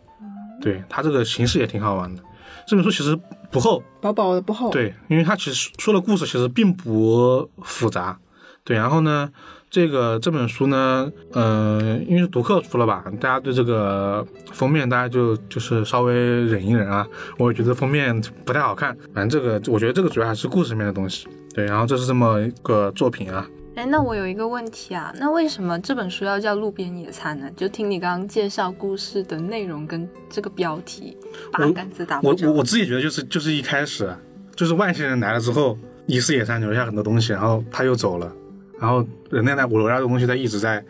[0.63, 2.23] 对，它这个形式也挺好玩的。
[2.67, 3.17] 这本书其实
[3.51, 8.19] 不厚，薄薄的不厚，，对，因为它其实说的故事其实并不复杂，
[8.65, 9.31] 对，然后呢，
[9.71, 16.15] 这个这本书呢，呃，因为是读客出了吧，大家对这个封面大家就就是稍微
[16.47, 17.07] 忍一忍啊，
[17.39, 23.47] 我也觉得封面不太好看，反正这个我觉得这个主要还是故事里面的东西，对，然后这是这么一个作品啊，
[23.77, 27.47] 哎，那我有一个问题啊，那为什么这本书要叫《路边野餐》呢？
[27.55, 31.15] 就听你刚刚介绍故事的内容跟这个标题
[31.53, 32.47] 八竿子打不着。
[32.47, 34.11] 我我我自己觉得就是就是一开始
[34.55, 38.33] 就是外星人来了之后，遗失野餐留下很多东西，然后他又走了，
[38.81, 40.83] 然后人类呢，我留下的东西在一直在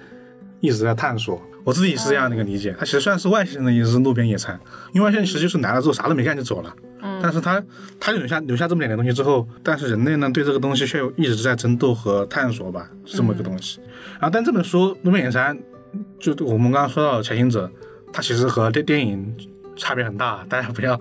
[0.61, 1.43] 一直在探索。
[1.64, 4.57] 我自己是这样的一个理解，他其实算是外星人的意思是路边野餐，
[4.93, 6.72] 因为外星人其实就是来了之后啥都没干就走了，
[7.03, 7.62] 嗯但是他
[8.01, 13.80] 他就留下留下这么点点东西之后，但是人类呢对这个东西却一直在争斗和探索吧，是这么一个东西。
[14.14, 15.57] 然后但这本书《路边野餐》，
[16.18, 17.66] 就我们刚刚说到的《潜行者》，
[18.12, 19.36] 它其实和电电影
[19.76, 20.99] 差别很大，大家不要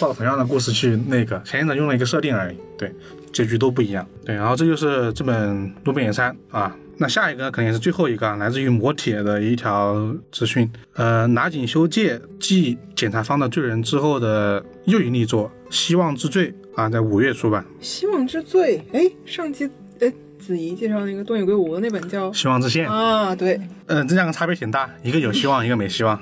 [0.00, 1.40] 抱同样的故事去那个。
[1.44, 2.92] 潜行者用了一个设定而已，对，
[3.32, 4.06] 结局都不一样。
[4.24, 6.76] 对，然后这就是这本《路边野餐》啊。
[6.98, 10.70] 那下一个肯定是最后一个，啊，来自于磨铁的一条资讯。
[10.94, 17.64] 呃，拿井修介继检察方的罪人之后的又一力作《希望之罪》啊，在五月出版。
[17.80, 19.68] 希望之罪，哎，上期，
[20.00, 26.18] 哎，子怡介绍那个东野圭吾的那本叫希望之线，啊，对，嗯、这两个差别挺大，一个有希望，一个没希望。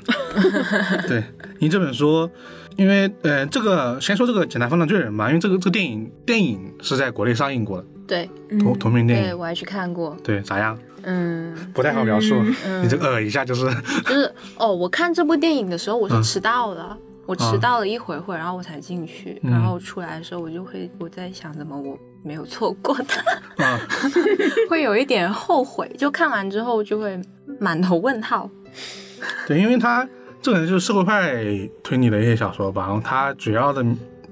[1.06, 1.18] 对，
[1.60, 2.28] 因为这本书，
[2.76, 8.28] 因为呃，这个先说这个《简单犯罪人》吧，因为这个这个电影电影是在国内上映过的，对。
[8.60, 10.16] 同同名电影，对，我还去看过。
[10.22, 10.78] 对，咋样？
[11.02, 12.34] 嗯，不太好描述，
[12.64, 13.66] 嗯你这个呃一下就是，
[14.06, 16.22] 就是哦，我看这部电影的时候我是嗯。
[16.22, 16.96] 迟到了，
[17.26, 19.50] 我迟到了一会会，然后我才进去，嗯。
[19.50, 23.20] 然后出来的时候我就会我在想，怎么我没有错过它，
[23.62, 23.78] 啊、
[24.70, 25.90] 会有一点后悔。
[25.98, 27.20] 就看完之后就会
[27.60, 28.48] 满头问号。
[29.46, 30.08] 对，因为他
[30.40, 31.44] 这个人就是社会派
[31.82, 33.84] 推理的一些小说吧，然后他主要的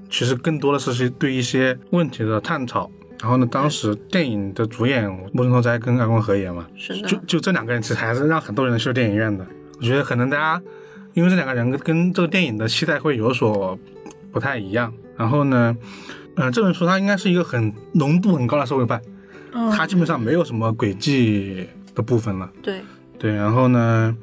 [0.09, 2.89] 其实更多的是对一些问题的探讨。
[3.23, 9.47] 然后呢，当时电影的主演木村拓哉跟二宫和也嘛，是的就就这两个人其实还是让很多人去电影院的。
[9.77, 10.61] 我觉得可能大家
[11.13, 13.79] 因为这两个人跟跟这个电影的期待会有所
[14.33, 14.93] 不太一样。
[15.15, 15.73] 然后呢，
[16.35, 19.01] 嗯、这本书它应该是一个很浓度很高的社会派，
[19.53, 21.65] 嗯它基本上没有什么轨迹
[21.95, 22.51] 的部分了。
[22.61, 22.81] 对，
[23.17, 24.13] 对，然后呢，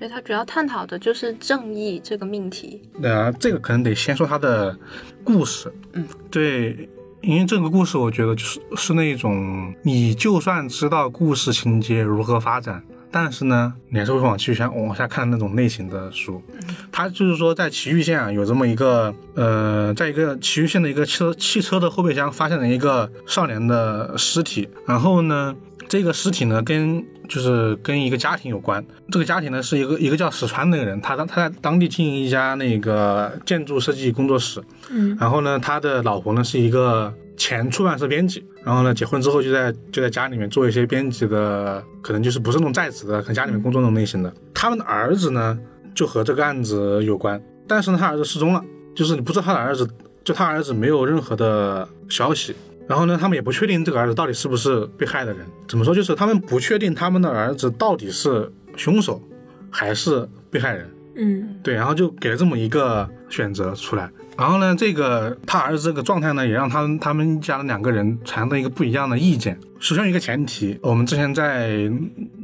[0.00, 2.82] 所以它主要探讨的就是正义这个命题。
[3.04, 4.76] 啊，这个可能得先说它的
[5.22, 5.72] 故事。
[5.92, 6.88] 嗯，对，
[7.22, 16.42] 因为这个故事我觉得就是是那种你就算知道故事情节如何发展，但是呢，你还是会往继续想往下看那种类型的书。
[16.90, 25.54] 它就是说在奇遇县啊有这么一个呃，在一个奇遇县的一个汽车汽车的后备箱发现了一个少年的尸体，然后呢。
[25.92, 28.82] 这个尸体呢，跟就是跟一个家庭有关。
[29.10, 34.58] 这个家庭呢，是一个一个叫史川那个人，他当他在当地经营一家那个建筑设计工作室。
[34.88, 38.42] 嗯，然后呢，他的老婆呢是一个前出版社编辑。
[38.64, 44.32] 然后呢，结婚之后就在就在家里面做一些编辑的，可能就是不是那种在职的，可能家里面工作那种类型的。
[44.54, 45.58] 他们的儿子呢，
[45.94, 47.38] 就和这个案子有关，
[47.68, 48.64] 但是呢，他儿子失踪了，
[48.96, 49.86] 就是你不知道他的儿子，
[50.24, 52.56] 就他儿子没有任何的消息。
[52.88, 55.46] 然后呢，他们也不确定这个儿子到底是不是被害的人。
[55.68, 55.94] 怎么说？
[55.94, 59.22] 就是他们不确定他们的儿子到底是凶手
[59.70, 60.90] 还是被害人。
[61.14, 64.10] 嗯对，然后就给了这么一个选择出来。
[64.36, 69.58] 然后呢，这个他儿子这个状态呢，也让他他们家的两个人产生了一个不一样的意见。
[69.78, 71.90] 首先有一个前提，我们之前在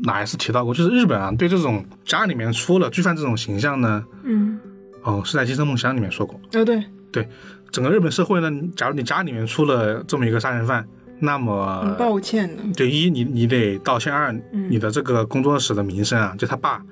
[0.03, 4.61] 哪一次提到过，就是日本啊，对这种家里面出了罪犯这种形象呢，嗯，
[5.03, 6.65] 哦，是在《今生梦想》里面说过，哦
[7.11, 7.27] 对，
[7.71, 10.87] 整个日本社会呢，假如你家里面出了这么一个杀人犯，
[11.21, 14.69] 那么很抱歉的，对一你你得道歉，二嗯。
[14.71, 16.83] 你的这个工作室的名声啊，就他爸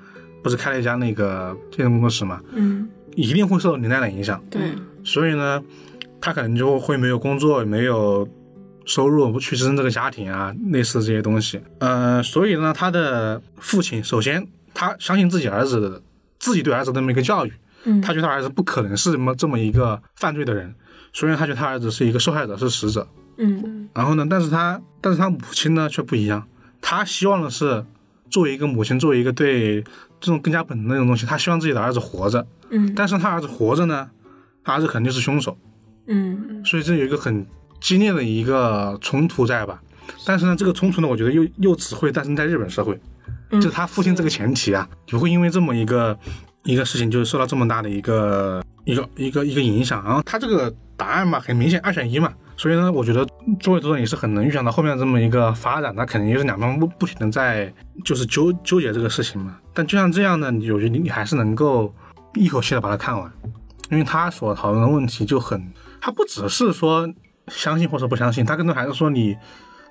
[0.43, 2.89] 不是开了一家那个健身工作室嘛，嗯。
[3.15, 4.39] 一定会受到连带的影响。
[4.47, 4.61] 对，
[5.03, 5.59] 所以呢，
[6.21, 8.29] 他可能就会没有工作，没有
[8.85, 11.59] 收入，不去支撑这个家庭啊，类似这些东西。
[11.79, 15.99] 呃，所以呢，他的父亲首先他相信自己儿子的
[16.37, 17.51] 自己对儿子的这么一个教育，
[17.87, 20.75] 嗯他觉得他儿子不可能是这么这么一个犯罪的人，
[21.13, 23.07] 所以他觉得他儿子是一个受害者，是死者。
[23.37, 26.45] 嗯然后呢，但是他但是他母亲呢却不一样，
[26.81, 27.85] 他希望的是
[28.29, 29.81] 作为一个母亲，作为一个对
[30.19, 32.45] 这种更加本能的那种东西，他希望自己的儿子活着。
[32.69, 34.09] 嗯但是他儿子活着呢，
[34.63, 35.57] 他儿子肯定是凶手，
[36.07, 37.45] 嗯所以这有一个很
[37.79, 39.81] 激烈的一个冲突在吧。
[40.25, 42.99] 但是呢，这个冲突呢，我觉得又又只会诞生在日本社会，
[43.51, 46.17] 嗯就是他父亲这个前提啊，不会因为这么一个
[46.67, 50.03] 一个事情就受到这么大的一个一个一个一个影响。
[50.03, 53.25] 然后他这个答案嘛，很明显二选一嘛，所以呢，我觉得
[53.59, 59.57] 作为读者也是很能预想到后面这么一个发展，那肯定就是两方不不停的在就是纠纠结这个事情嘛。
[59.73, 61.93] 但就像这样呢，你我觉得你你还是能够
[62.33, 63.31] 一口气的把它看完，
[63.89, 67.07] 因为他所讨论的问题就很，他不只是说
[67.47, 69.37] 相信或者不相信，他更多还是说你，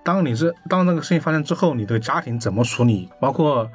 [0.05, 3.71] 当你是当那个事情发生之后，你的家庭怎么处理，包括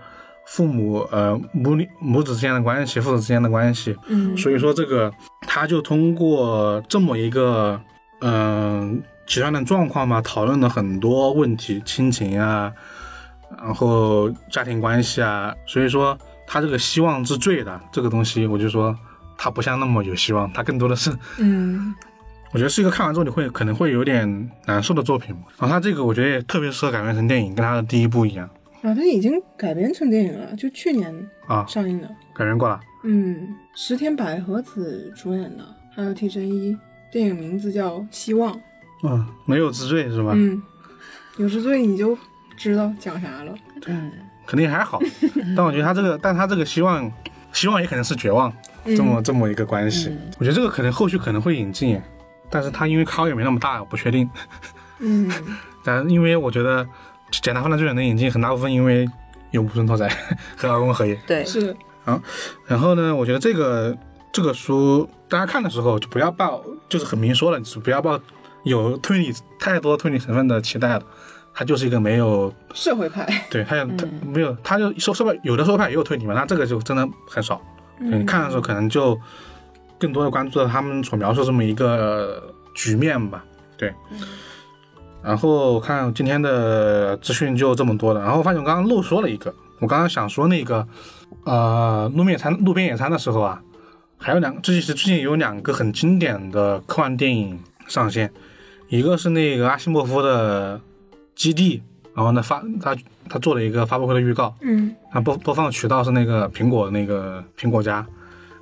[0.48, 4.36] 父母呃母女母子之间的关系，父子之间的关系，嗯。
[4.36, 5.12] 所以说这个
[5.42, 7.80] 他就通过这么一个
[8.22, 12.72] 嗯、极端的状况嘛，讨论了很多问题，亲情啊，
[13.58, 18.96] 然后家庭关系啊，所以说他这个希望之最的这个东西，我就说
[19.38, 21.96] 他不像那么有希望，他更多的是嗯。
[22.54, 25.34] 我觉得是一个看完之后你会可能会有点难受的作品。
[25.58, 28.50] 然后他这个我觉得也特别适合改编成电影，跟他的第一部一样
[28.82, 32.08] 啊，它已经改编成电影了，就去年啊，上映的。
[32.34, 32.80] 改编过了。
[33.04, 35.64] 嗯，石田百合子主演的，
[35.96, 36.76] 还有替真一，
[37.12, 38.54] 电影名字叫《希望》。
[39.04, 40.34] 嗯，没有之罪是吧？
[40.36, 40.62] 嗯，
[41.38, 42.18] 有之罪你就
[42.56, 43.54] 知道讲啥了。
[43.88, 44.12] 嗯，
[44.46, 45.00] 肯定还好，
[45.56, 47.12] 但我觉得他这个，但他这个希望，
[47.54, 48.52] 希望也可能是绝望，
[48.86, 50.16] 嗯这么这么一个关系。
[50.40, 52.00] 我觉得这个可能后续可能会引进，
[52.50, 54.30] 但是他因为咖位没那么大，我不确定。
[55.00, 55.30] 嗯
[55.84, 56.86] 但因为我觉得
[57.32, 59.08] 《简单放大最远的眼镜，很大部分因为
[59.52, 60.08] 有木村拓哉
[60.58, 61.16] 和二宫和也。
[61.28, 61.76] 对，是
[62.68, 63.96] 然后呢，我觉得这个
[64.32, 68.20] 这个书大家看的时候就不要抱，就是很明说了，就是不要抱
[68.64, 71.04] 有推理太多推理成分的期待了。
[71.54, 77.62] 它就是一个没有社会派，对它有它没有，它就收收派有的收派也有推理嘛，那这个就真的很少。
[78.00, 79.20] 嗯你看的时候可能就
[80.00, 83.44] 更多的关注到他们所描述这么一个局面吧，
[83.78, 83.94] 对。
[85.24, 90.88] 然后看今天的资讯就这么多了，然后发现我刚刚漏说了一个，我刚刚想说那个
[91.44, 93.62] 呃路面野餐路边野餐的时候啊，
[94.18, 98.32] 还有两这其实最近有两个很经典的科幻电影上线，
[98.90, 100.78] 一个是那个阿西莫夫的
[101.36, 101.78] 《基地》，
[102.16, 102.96] 然后呢发他
[103.30, 104.96] 他做了一个发布会的预告，嗯。
[105.12, 108.06] 他播播放渠道是那个苹果那个苹果家，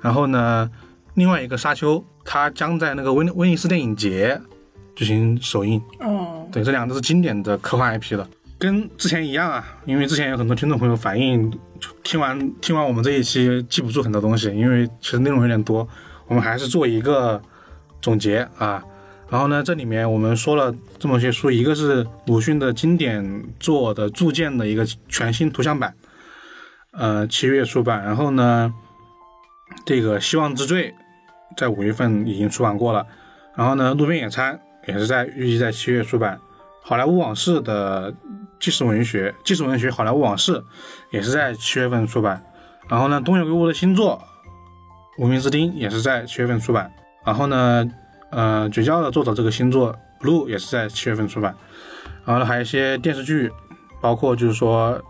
[0.00, 0.68] 然后呢，
[1.14, 4.40] 另外一个沙丘，它将在那个威威尼斯电影节
[5.04, 5.80] 进行首映。
[6.00, 8.28] 哦，对，这两个都是经典的科幻 IP 了，
[8.58, 11.50] 跟之前一样啊，因为之前有很多听众朋友反映，
[12.02, 15.88] 听完听完我们这一期记不住很多东西，因为其实内容有点多，
[16.26, 17.40] 我们还是做一个
[18.02, 18.84] 总结啊。
[19.30, 25.94] 然后呢，这里面我们说了这么些书，一个是鲁迅的经典作的铸剑的一个全新图像版，
[26.92, 28.04] 呃，七月出版。
[28.04, 28.74] 然后呢，
[29.86, 30.90] 这个《希望之最》
[31.56, 33.06] 在五月份已经出版过了。
[33.56, 34.54] 然后呢，《路边野餐》
[34.90, 36.38] 也是在预计在七月出版。
[36.82, 38.12] 好莱坞往事的
[38.58, 40.58] 纪实文学，纪实文学《好莱坞往事》
[41.10, 42.42] 也是在七月份出版。
[42.88, 44.20] 然后呢，东野圭吾的新作
[45.22, 46.90] 《无名之钉》也是在七月份出版。
[47.24, 47.88] 然后呢，
[48.30, 51.54] 呃，绝交的作者这个新作《Blue》也是在七月份出版。
[52.24, 53.52] 然后呢，还有一些电视剧，
[54.00, 54.98] 包括就是说《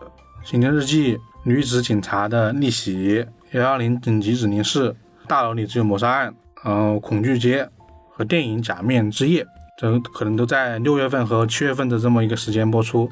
[0.45, 4.95] 刑侦日记》、女子警察的逆袭、幺幺零紧急指令室、
[5.27, 7.67] 大楼里只有谋杀案，然后恐惧街
[8.11, 9.45] 和电影《假面之夜》，
[9.81, 13.11] 这可能都在六月份和七月份的这么一个时间播出。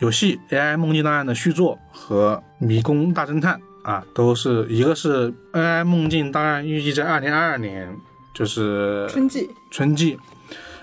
[0.00, 7.96] 游戏《AI 梦境档案》的续作和《迷宫大侦探》啊，都是一个是 AI 梦境档案，预计在二零二二年
[8.34, 10.18] 就是春季，春季。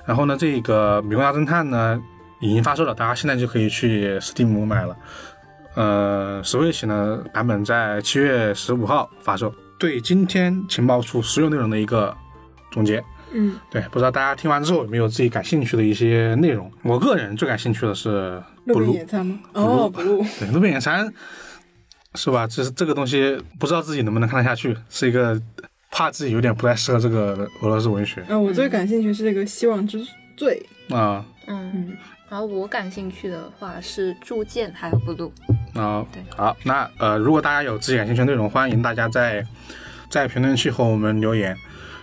[0.06, 2.02] 然后呢，这个《迷宫大侦探》呢
[2.40, 4.96] 已经发售了，大家现在就可以去 Steam 买了。
[5.76, 9.54] 呃，Switch 呢版本在七月十五号发售。
[9.78, 12.16] 对今天情报处所有内容的一个
[12.72, 13.04] 总结。
[13.32, 16.72] 嗯，对，不知道大家听完之后有没有自己感兴趣的一些内容？
[16.84, 19.40] 我个人最感兴趣的是路边野餐吗？
[19.54, 21.12] 哦，不录，对，路边野餐
[22.16, 22.48] 是吧？
[22.48, 25.40] 这是这个东西，不知道自己能不能看得下去，是一个
[25.92, 30.06] 怕自己有点不太适合这个俄罗斯文学呃，我最感兴趣是这个《希望之
[30.36, 31.98] 罪啊嗯，嗯，
[32.30, 35.32] 然后我感兴趣的话是铸剑还有 blue，
[35.74, 36.24] 啊对。
[36.36, 39.44] 好，那呃，如果大家有自己感兴趣的内容，欢迎大家在
[40.10, 41.56] 在评论区和我们留言。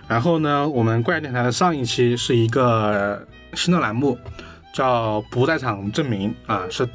[0.09, 4.19] 然后呢，我们怪电台的上一期是一个新的栏目，
[4.73, 6.87] 叫“不在场证明”啊，是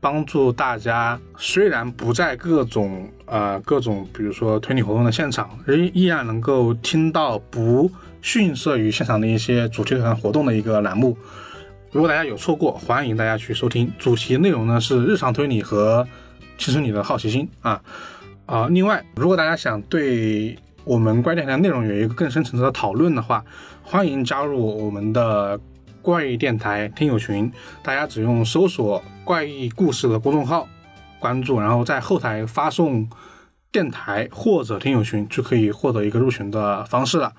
[0.00, 7.88] 帮助大家虽然不在各种呃各种，比如说推理活动的现场，依依然能够听到不
[8.20, 11.16] 逊色于现场的一些主题团活动的一个栏目。
[11.92, 13.92] 如果大家有错过，欢迎大家去收听。
[13.98, 16.04] 主题内容呢是日常推理和
[16.58, 17.80] 青春你的好奇心啊
[18.46, 18.66] 啊。
[18.68, 23.44] 另外，如果大家想对我们怪电台的内容有一个更深层次的讨论的话，
[23.82, 25.58] 欢迎加入我们的
[26.00, 27.50] 怪异电台听友群。
[27.82, 30.68] 大家只用搜索“怪异故事”的公众号
[31.20, 33.08] 关注，然后在后台发送
[33.70, 37.32] “电台”或者“听友群”，就可以获得一个入群的方式了。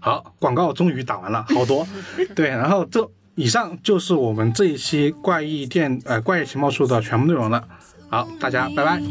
[0.00, 1.86] 好，广告终于打完了，好多。
[2.34, 7.62] 对，然后这以上就是我们这一期怪异电呃怪异情报处的全部内容了。
[8.09, 9.01] 好，大家拜拜，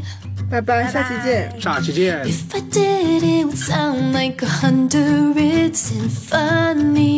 [0.51, 1.61] 拜拜，下期见。
[1.61, 2.25] 下期见。
[2.25, 7.09] If I did, it would sound like a hundred symphony.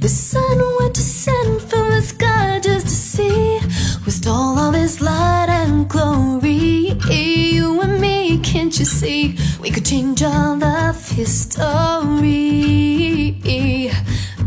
[0.00, 3.60] The sun went to descend from the sky just to see
[4.06, 6.96] with all of its light and glory.
[7.10, 9.36] You and me, can't you see?
[9.60, 12.56] We could change all of history.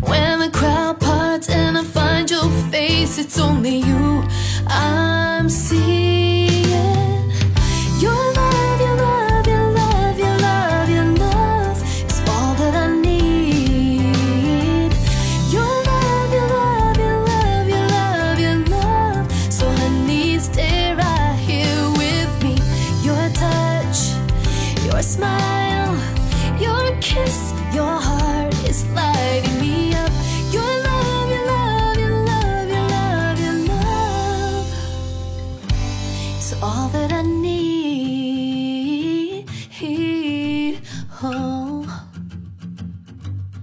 [0.01, 4.23] When the crowd parts and I find your face, it's only you
[4.68, 6.47] I'm seeing.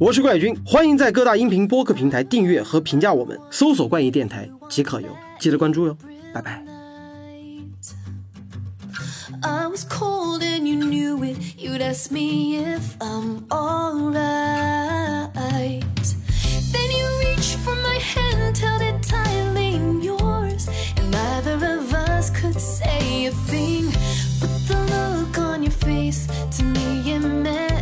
[0.05, 5.07] 我是怪军，欢迎在各大音频播客平台订阅和评价我们，搜索“怪异电台”即可哟，
[5.39, 5.97] 记得关注哟，
[6.31, 6.63] 拜拜。
[9.41, 11.39] I was cold and you knew it.
[11.57, 14.21] You'd ask me if I'm alright.
[16.71, 22.29] Then you reached for my hand, held it tightly in yours, and neither of us
[22.29, 23.91] could say a thing.
[24.39, 26.27] But the look on your face
[26.57, 27.74] to me it meant.